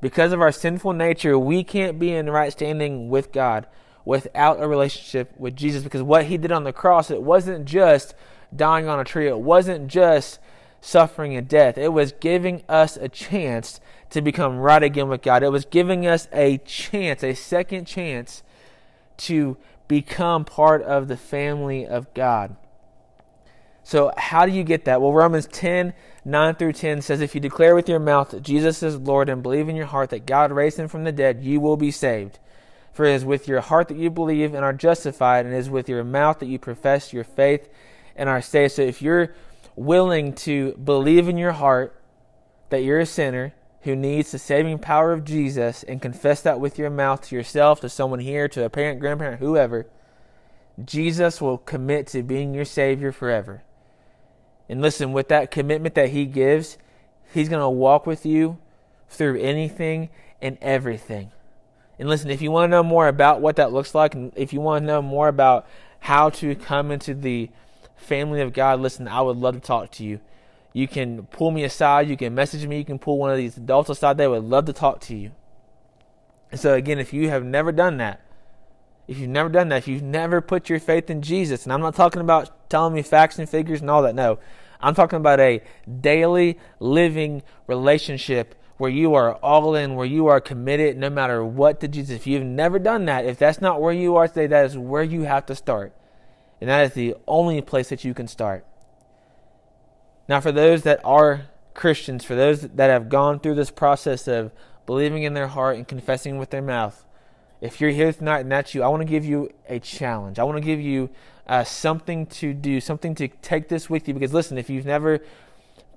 Because 0.00 0.32
of 0.32 0.40
our 0.40 0.52
sinful 0.52 0.92
nature, 0.92 1.38
we 1.38 1.64
can't 1.64 1.98
be 1.98 2.12
in 2.12 2.30
right 2.30 2.52
standing 2.52 3.08
with 3.08 3.32
God 3.32 3.66
without 4.04 4.62
a 4.62 4.68
relationship 4.68 5.32
with 5.38 5.56
Jesus. 5.56 5.82
Because 5.82 6.02
what 6.02 6.26
He 6.26 6.36
did 6.36 6.52
on 6.52 6.64
the 6.64 6.72
cross, 6.72 7.10
it 7.10 7.22
wasn't 7.22 7.64
just 7.64 8.14
dying 8.54 8.88
on 8.88 9.00
a 9.00 9.04
tree, 9.04 9.28
it 9.28 9.40
wasn't 9.40 9.88
just 9.88 10.38
suffering, 10.80 11.36
and 11.36 11.48
death. 11.48 11.76
It 11.76 11.92
was 11.92 12.12
giving 12.12 12.62
us 12.68 12.96
a 12.96 13.08
chance 13.08 13.80
to 14.10 14.22
become 14.22 14.58
right 14.58 14.82
again 14.82 15.08
with 15.08 15.22
God. 15.22 15.42
It 15.42 15.50
was 15.50 15.64
giving 15.64 16.06
us 16.06 16.28
a 16.32 16.58
chance, 16.58 17.22
a 17.24 17.34
second 17.34 17.86
chance 17.86 18.42
to 19.18 19.56
become 19.88 20.44
part 20.44 20.82
of 20.82 21.08
the 21.08 21.16
family 21.16 21.86
of 21.86 22.12
God. 22.14 22.56
So, 23.88 24.12
how 24.18 24.44
do 24.44 24.52
you 24.52 24.64
get 24.64 24.84
that? 24.84 25.00
Well, 25.00 25.14
Romans 25.14 25.46
10 25.46 25.94
9 26.26 26.54
through 26.56 26.74
10 26.74 27.00
says, 27.00 27.22
If 27.22 27.34
you 27.34 27.40
declare 27.40 27.74
with 27.74 27.88
your 27.88 27.98
mouth 27.98 28.32
that 28.32 28.42
Jesus 28.42 28.82
is 28.82 28.98
Lord 28.98 29.30
and 29.30 29.42
believe 29.42 29.66
in 29.66 29.76
your 29.76 29.86
heart 29.86 30.10
that 30.10 30.26
God 30.26 30.52
raised 30.52 30.78
him 30.78 30.88
from 30.88 31.04
the 31.04 31.10
dead, 31.10 31.42
you 31.42 31.58
will 31.58 31.78
be 31.78 31.90
saved. 31.90 32.38
For 32.92 33.06
it 33.06 33.14
is 33.14 33.24
with 33.24 33.48
your 33.48 33.62
heart 33.62 33.88
that 33.88 33.96
you 33.96 34.10
believe 34.10 34.52
and 34.52 34.62
are 34.62 34.74
justified, 34.74 35.46
and 35.46 35.54
it 35.54 35.56
is 35.56 35.70
with 35.70 35.88
your 35.88 36.04
mouth 36.04 36.38
that 36.40 36.48
you 36.48 36.58
profess 36.58 37.14
your 37.14 37.24
faith 37.24 37.66
and 38.14 38.28
are 38.28 38.42
saved. 38.42 38.72
So, 38.72 38.82
if 38.82 39.00
you're 39.00 39.34
willing 39.74 40.34
to 40.34 40.72
believe 40.72 41.26
in 41.26 41.38
your 41.38 41.52
heart 41.52 41.98
that 42.68 42.82
you're 42.82 43.00
a 43.00 43.06
sinner 43.06 43.54
who 43.84 43.96
needs 43.96 44.32
the 44.32 44.38
saving 44.38 44.80
power 44.80 45.14
of 45.14 45.24
Jesus 45.24 45.82
and 45.82 46.02
confess 46.02 46.42
that 46.42 46.60
with 46.60 46.78
your 46.78 46.90
mouth 46.90 47.22
to 47.28 47.34
yourself, 47.34 47.80
to 47.80 47.88
someone 47.88 48.20
here, 48.20 48.48
to 48.48 48.66
a 48.66 48.68
parent, 48.68 49.00
grandparent, 49.00 49.40
whoever, 49.40 49.86
Jesus 50.84 51.40
will 51.40 51.56
commit 51.56 52.06
to 52.08 52.22
being 52.22 52.52
your 52.52 52.66
Savior 52.66 53.12
forever. 53.12 53.62
And 54.68 54.82
listen, 54.82 55.12
with 55.12 55.28
that 55.28 55.50
commitment 55.50 55.94
that 55.94 56.10
He 56.10 56.26
gives, 56.26 56.78
He's 57.32 57.48
going 57.48 57.62
to 57.62 57.68
walk 57.68 58.06
with 58.06 58.26
you 58.26 58.58
through 59.08 59.40
anything 59.40 60.10
and 60.40 60.58
everything. 60.60 61.30
And 61.98 62.08
listen, 62.08 62.30
if 62.30 62.40
you 62.40 62.50
want 62.50 62.70
to 62.70 62.76
know 62.76 62.82
more 62.82 63.08
about 63.08 63.40
what 63.40 63.56
that 63.56 63.72
looks 63.72 63.94
like, 63.94 64.14
and 64.14 64.32
if 64.36 64.52
you 64.52 64.60
want 64.60 64.82
to 64.82 64.86
know 64.86 65.02
more 65.02 65.28
about 65.28 65.66
how 66.00 66.30
to 66.30 66.54
come 66.54 66.90
into 66.90 67.12
the 67.12 67.50
family 67.96 68.40
of 68.40 68.52
God, 68.52 68.80
listen, 68.80 69.08
I 69.08 69.20
would 69.20 69.36
love 69.36 69.54
to 69.54 69.60
talk 69.60 69.90
to 69.92 70.04
you. 70.04 70.20
You 70.72 70.86
can 70.86 71.24
pull 71.24 71.50
me 71.50 71.64
aside, 71.64 72.08
you 72.08 72.16
can 72.16 72.34
message 72.34 72.66
me, 72.66 72.78
you 72.78 72.84
can 72.84 72.98
pull 72.98 73.18
one 73.18 73.30
of 73.30 73.36
these 73.36 73.56
adults 73.56 73.90
aside. 73.90 74.16
They 74.16 74.28
would 74.28 74.44
love 74.44 74.66
to 74.66 74.72
talk 74.72 75.00
to 75.02 75.16
you. 75.16 75.32
And 76.52 76.60
so, 76.60 76.74
again, 76.74 76.98
if 76.98 77.12
you 77.12 77.30
have 77.30 77.44
never 77.44 77.72
done 77.72 77.96
that, 77.96 78.20
if 79.08 79.18
you've 79.18 79.30
never 79.30 79.48
done 79.48 79.68
that, 79.70 79.78
if 79.78 79.88
you've 79.88 80.02
never 80.02 80.40
put 80.40 80.68
your 80.68 80.78
faith 80.78 81.10
in 81.10 81.22
Jesus, 81.22 81.64
and 81.64 81.72
I'm 81.72 81.80
not 81.80 81.94
talking 81.94 82.20
about 82.20 82.50
telling 82.68 82.94
me 82.94 83.02
facts 83.02 83.38
and 83.38 83.48
figures 83.48 83.80
and 83.80 83.90
all 83.90 84.02
that, 84.02 84.14
no. 84.14 84.38
I'm 84.80 84.94
talking 84.94 85.16
about 85.16 85.40
a 85.40 85.62
daily 86.00 86.58
living 86.78 87.42
relationship 87.66 88.54
where 88.76 88.90
you 88.90 89.14
are 89.14 89.34
all 89.36 89.74
in, 89.74 89.96
where 89.96 90.06
you 90.06 90.28
are 90.28 90.40
committed 90.40 90.96
no 90.96 91.10
matter 91.10 91.44
what 91.44 91.80
to 91.80 91.88
Jesus. 91.88 92.14
If 92.14 92.26
you've 92.26 92.44
never 92.44 92.78
done 92.78 93.06
that, 93.06 93.24
if 93.24 93.38
that's 93.38 93.60
not 93.60 93.80
where 93.80 93.92
you 93.92 94.16
are 94.16 94.28
today, 94.28 94.46
that 94.46 94.66
is 94.66 94.78
where 94.78 95.02
you 95.02 95.22
have 95.22 95.46
to 95.46 95.54
start. 95.54 95.92
And 96.60 96.70
that 96.70 96.86
is 96.86 96.94
the 96.94 97.16
only 97.26 97.60
place 97.60 97.88
that 97.88 98.04
you 98.04 98.14
can 98.14 98.28
start. 98.28 98.64
Now, 100.28 100.40
for 100.40 100.52
those 100.52 100.82
that 100.82 101.00
are 101.04 101.46
Christians, 101.74 102.24
for 102.24 102.34
those 102.34 102.62
that 102.62 102.90
have 102.90 103.08
gone 103.08 103.40
through 103.40 103.54
this 103.56 103.70
process 103.70 104.28
of 104.28 104.52
believing 104.86 105.22
in 105.24 105.34
their 105.34 105.48
heart 105.48 105.76
and 105.76 105.86
confessing 105.86 106.38
with 106.38 106.50
their 106.50 106.62
mouth, 106.62 107.04
if 107.60 107.80
you're 107.80 107.90
here 107.90 108.12
tonight 108.12 108.40
and 108.40 108.52
that's 108.52 108.74
you, 108.74 108.82
I 108.82 108.88
want 108.88 109.00
to 109.00 109.08
give 109.08 109.24
you 109.24 109.50
a 109.68 109.80
challenge. 109.80 110.38
I 110.38 110.44
want 110.44 110.56
to 110.56 110.64
give 110.64 110.80
you 110.80 111.10
uh, 111.46 111.64
something 111.64 112.26
to 112.26 112.54
do, 112.54 112.80
something 112.80 113.14
to 113.16 113.28
take 113.28 113.68
this 113.68 113.90
with 113.90 114.06
you. 114.06 114.14
Because 114.14 114.32
listen, 114.32 114.58
if 114.58 114.70
you've 114.70 114.86
never 114.86 115.20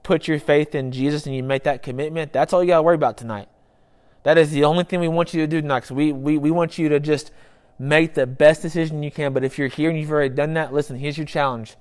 put 0.04 0.28
your 0.28 0.40
faith 0.40 0.74
in 0.74 0.92
Jesus 0.92 1.26
and 1.26 1.36
you 1.36 1.44
make 1.44 1.64
that 1.64 1.84
commitment, 1.84 2.34
that's 2.34 2.54
all 2.54 2.64
you 2.64 2.70
got 2.70 2.78
to 2.78 2.84
worry 2.84 2.96
about 2.96 3.18
tonight. 3.18 3.48
That 4.24 4.38
is 4.38 4.52
the 4.52 4.64
only 4.64 4.84
thing 4.84 5.00
we 5.00 5.08
want 5.08 5.34
you 5.34 5.42
to 5.42 5.48
do 5.48 5.62
tonight. 5.62 5.90
We, 5.92 6.12
we, 6.12 6.38
we 6.38 6.52
want 6.52 6.78
you 6.78 6.90
to 6.90 7.00
just 7.00 7.32
make 7.78 8.14
the 8.14 8.28
best 8.28 8.62
decision 8.62 9.04
you 9.04 9.12
can. 9.12 9.34
But 9.34 9.44
if 9.44 9.58
you're 9.58 9.68
here 9.68 9.90
and 9.90 10.00
you've 10.00 10.12
already 10.12 10.34
done 10.34 10.54
that, 10.54 10.74
listen, 10.74 10.98
here's 10.98 11.18
your 11.18 11.26
challenge. 11.26 11.76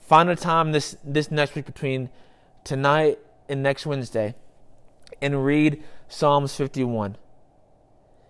Find 0.00 0.28
a 0.28 0.36
time 0.36 0.72
this, 0.72 0.96
this 1.02 1.30
next 1.30 1.54
week 1.54 1.66
between 1.66 2.10
tonight 2.62 3.18
and 3.48 3.62
next 3.62 3.86
Wednesday 3.86 4.34
and 5.20 5.44
read 5.44 5.82
Psalms 6.08 6.54
51. 6.56 7.16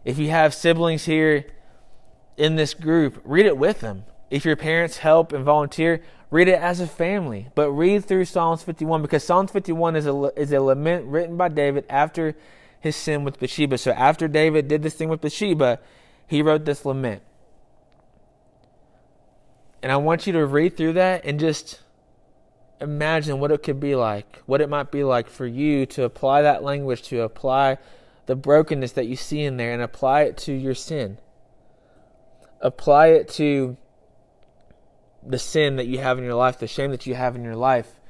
If 0.04 0.18
you 0.18 0.30
have 0.30 0.54
siblings 0.54 1.04
here 1.04 1.46
in 2.36 2.56
this 2.56 2.74
group, 2.74 3.20
read 3.24 3.46
it 3.46 3.56
with 3.56 3.80
them. 3.80 4.04
If 4.30 4.44
your 4.44 4.56
parents 4.56 4.98
help 4.98 5.32
and 5.32 5.44
volunteer, 5.44 6.02
read 6.30 6.48
it 6.48 6.58
as 6.58 6.80
a 6.80 6.86
family. 6.86 7.48
But 7.54 7.70
read 7.70 8.04
through 8.04 8.24
Psalms 8.26 8.62
51 8.62 9.02
because 9.02 9.24
Psalms 9.24 9.50
51 9.52 9.96
is 9.96 10.06
a, 10.06 10.32
is 10.36 10.52
a 10.52 10.60
lament 10.60 11.06
written 11.06 11.36
by 11.36 11.48
David 11.48 11.84
after 11.88 12.36
his 12.80 12.96
sin 12.96 13.24
with 13.24 13.38
Bathsheba. 13.38 13.78
So 13.78 13.92
after 13.92 14.28
David 14.28 14.68
did 14.68 14.82
this 14.82 14.94
thing 14.94 15.08
with 15.08 15.20
Bathsheba, 15.20 15.78
he 16.26 16.42
wrote 16.42 16.64
this 16.64 16.84
lament. 16.84 17.22
And 19.82 19.92
I 19.92 19.96
want 19.96 20.26
you 20.26 20.32
to 20.34 20.46
read 20.46 20.76
through 20.76 20.94
that 20.94 21.24
and 21.24 21.38
just 21.38 21.80
imagine 22.80 23.38
what 23.38 23.50
it 23.50 23.62
could 23.62 23.80
be 23.80 23.94
like, 23.94 24.42
what 24.46 24.60
it 24.60 24.68
might 24.68 24.90
be 24.90 25.04
like 25.04 25.28
for 25.28 25.46
you 25.46 25.86
to 25.86 26.04
apply 26.04 26.42
that 26.42 26.62
language, 26.62 27.02
to 27.02 27.22
apply 27.22 27.78
the 28.26 28.36
brokenness 28.36 28.92
that 28.92 29.06
you 29.06 29.16
see 29.16 29.42
in 29.42 29.56
there 29.56 29.72
and 29.72 29.82
apply 29.82 30.22
it 30.22 30.36
to 30.38 30.52
your 30.52 30.74
sin. 30.74 31.18
Apply 32.60 33.08
it 33.08 33.28
to 33.30 33.76
the 35.26 35.38
sin 35.38 35.76
that 35.76 35.86
you 35.86 35.98
have 35.98 36.18
in 36.18 36.24
your 36.24 36.34
life, 36.34 36.58
the 36.58 36.66
shame 36.66 36.90
that 36.90 37.06
you 37.06 37.14
have 37.14 37.36
in 37.36 37.44
your 37.44 37.56
life. 37.56 38.00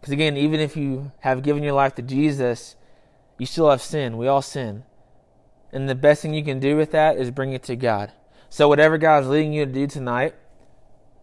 Because 0.00 0.12
again, 0.12 0.36
even 0.36 0.60
if 0.60 0.76
you 0.76 1.12
have 1.20 1.42
given 1.42 1.62
your 1.62 1.74
life 1.74 1.94
to 1.94 2.02
Jesus, 2.02 2.76
you 3.38 3.46
still 3.46 3.70
have 3.70 3.82
sin. 3.82 4.16
We 4.16 4.26
all 4.26 4.42
sin. 4.42 4.84
And 5.72 5.88
the 5.88 5.94
best 5.94 6.22
thing 6.22 6.34
you 6.34 6.44
can 6.44 6.60
do 6.60 6.76
with 6.76 6.90
that 6.90 7.16
is 7.16 7.30
bring 7.30 7.52
it 7.52 7.62
to 7.64 7.76
God. 7.76 8.12
So, 8.50 8.68
whatever 8.68 8.98
God 8.98 9.22
is 9.22 9.28
leading 9.30 9.54
you 9.54 9.64
to 9.64 9.72
do 9.72 9.86
tonight, 9.86 10.34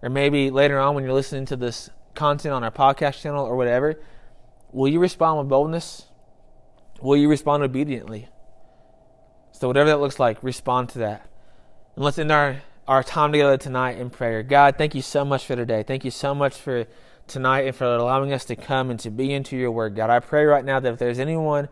or 0.02 0.10
maybe 0.10 0.50
later 0.50 0.80
on 0.80 0.96
when 0.96 1.04
you're 1.04 1.14
listening 1.14 1.46
to 1.48 1.56
this 1.56 1.90
content 2.16 2.54
on 2.54 2.64
our 2.64 2.72
podcast 2.72 3.22
channel 3.22 3.46
or 3.46 3.56
whatever, 3.56 4.02
will 4.72 4.88
you 4.88 5.00
respond 5.00 5.38
with 5.38 5.50
boldness? 5.50 6.06
Will 7.02 7.18
you 7.18 7.30
respond 7.30 7.64
obediently? 7.64 8.28
So, 9.52 9.68
whatever 9.68 9.90
that 9.90 10.00
looks 10.00 10.20
like, 10.20 10.42
respond 10.44 10.90
to 10.90 11.00
that. 11.00 11.30
And 11.96 12.06
let's 12.06 12.18
end 12.18 12.32
our, 12.32 12.62
our 12.88 13.04
time 13.04 13.32
together 13.32 13.58
tonight 13.58 13.98
in 13.98 14.10
prayer. 14.10 14.44
God, 14.44 14.78
thank 14.78 14.96
you 14.96 15.02
so 15.02 15.26
much 15.26 15.46
for 15.46 15.56
today. 15.56 15.84
Thank 15.84 16.06
you 16.06 16.12
so 16.12 16.34
much 16.34 16.56
for 16.56 16.86
tonight 17.28 17.62
and 17.62 17.76
for 17.76 17.86
allowing 17.86 18.34
us 18.34 18.46
to 18.46 18.56
come 18.56 18.90
and 18.90 19.00
to 19.02 19.10
be 19.10 19.34
into 19.34 19.56
your 19.56 19.72
word. 19.72 19.96
God, 19.96 20.10
I 20.10 20.20
pray 20.20 20.46
right 20.46 20.66
now 20.66 20.80
that 20.80 20.94
if 20.94 21.00
there's 21.00 21.20
anyone 21.20 21.70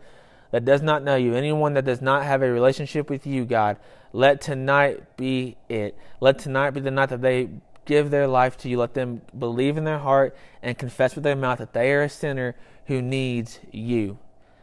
that 0.50 0.64
does 0.64 0.82
not 0.82 1.02
know 1.02 1.16
you, 1.16 1.34
anyone 1.34 1.74
that 1.74 1.84
does 1.84 2.00
not 2.00 2.24
have 2.24 2.42
a 2.42 2.50
relationship 2.50 3.10
with 3.10 3.26
you, 3.26 3.44
God, 3.44 3.76
let 4.12 4.40
tonight 4.40 5.16
be 5.16 5.56
it. 5.68 5.96
Let 6.20 6.38
tonight 6.38 6.70
be 6.70 6.80
the 6.80 6.90
night 6.90 7.10
that 7.10 7.20
they 7.20 7.50
give 7.84 8.10
their 8.10 8.26
life 8.26 8.56
to 8.58 8.68
you. 8.68 8.78
Let 8.78 8.94
them 8.94 9.22
believe 9.38 9.76
in 9.76 9.84
their 9.84 9.98
heart 9.98 10.36
and 10.62 10.78
confess 10.78 11.14
with 11.14 11.24
their 11.24 11.36
mouth 11.36 11.58
that 11.58 11.72
they 11.72 11.92
are 11.92 12.02
a 12.02 12.08
sinner 12.08 12.54
who 12.86 13.02
needs 13.02 13.60
you. 13.70 14.18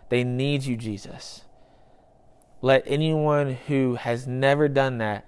They 0.09 0.23
need 0.23 0.63
you, 0.63 0.77
Jesus. 0.77 1.41
Let 2.61 2.83
anyone 2.85 3.57
who 3.67 3.95
has 3.95 4.27
never 4.27 4.67
done 4.67 4.97
that 4.99 5.25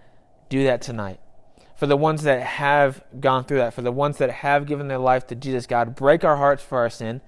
do 0.49 0.63
that 0.63 0.81
tonight. 0.81 1.19
For 1.75 1.85
the 1.85 1.97
ones 1.97 2.23
that 2.23 2.41
have 2.41 3.03
gone 3.19 3.43
through 3.43 3.57
that, 3.57 3.73
for 3.73 3.83
the 3.83 3.91
ones 3.91 4.17
that 4.17 4.31
have 4.31 4.65
given 4.65 4.87
their 4.87 4.97
life 4.97 5.27
to 5.27 5.35
Jesus, 5.35 5.67
God, 5.67 5.95
break 5.95 6.23
our 6.23 6.37
hearts 6.37 6.63
for 6.63 6.79
our 6.79 6.89
sin 6.89 7.21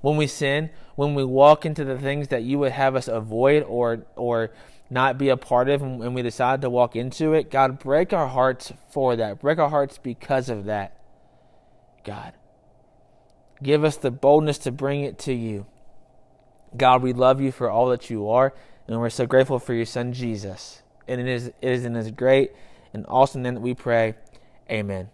when 0.00 0.16
we 0.16 0.26
sin, 0.26 0.70
when 0.94 1.14
we 1.14 1.24
walk 1.24 1.66
into 1.66 1.84
the 1.84 1.98
things 1.98 2.28
that 2.28 2.42
you 2.42 2.58
would 2.58 2.72
have 2.72 2.96
us 2.96 3.08
avoid 3.08 3.62
or 3.64 4.06
or 4.16 4.50
not 4.88 5.18
be 5.18 5.28
a 5.28 5.36
part 5.36 5.68
of 5.68 5.82
and 5.82 6.14
we 6.14 6.22
decide 6.22 6.62
to 6.62 6.70
walk 6.70 6.96
into 6.96 7.32
it, 7.32 7.50
God, 7.50 7.78
break 7.78 8.12
our 8.12 8.26
hearts 8.26 8.72
for 8.88 9.14
that. 9.16 9.40
Break 9.40 9.58
our 9.58 9.68
hearts 9.68 9.98
because 9.98 10.48
of 10.48 10.64
that. 10.64 10.96
God. 12.04 12.32
Give 13.62 13.84
us 13.84 13.96
the 13.96 14.10
boldness 14.10 14.58
to 14.58 14.72
bring 14.72 15.02
it 15.02 15.18
to 15.20 15.34
you. 15.34 15.66
God, 16.76 17.02
we 17.02 17.12
love 17.12 17.40
you 17.40 17.52
for 17.52 17.70
all 17.70 17.88
that 17.88 18.10
you 18.10 18.28
are, 18.28 18.54
and 18.86 19.00
we're 19.00 19.10
so 19.10 19.26
grateful 19.26 19.58
for 19.58 19.74
your 19.74 19.86
son 19.86 20.12
Jesus. 20.12 20.82
And 21.08 21.20
it 21.20 21.28
is, 21.28 21.48
it 21.48 21.54
is 21.60 21.84
in 21.84 21.94
his 21.94 22.10
great 22.10 22.52
and 22.92 23.04
awesome 23.08 23.42
name 23.42 23.54
that 23.54 23.60
we 23.60 23.74
pray. 23.74 24.14
Amen. 24.70 25.10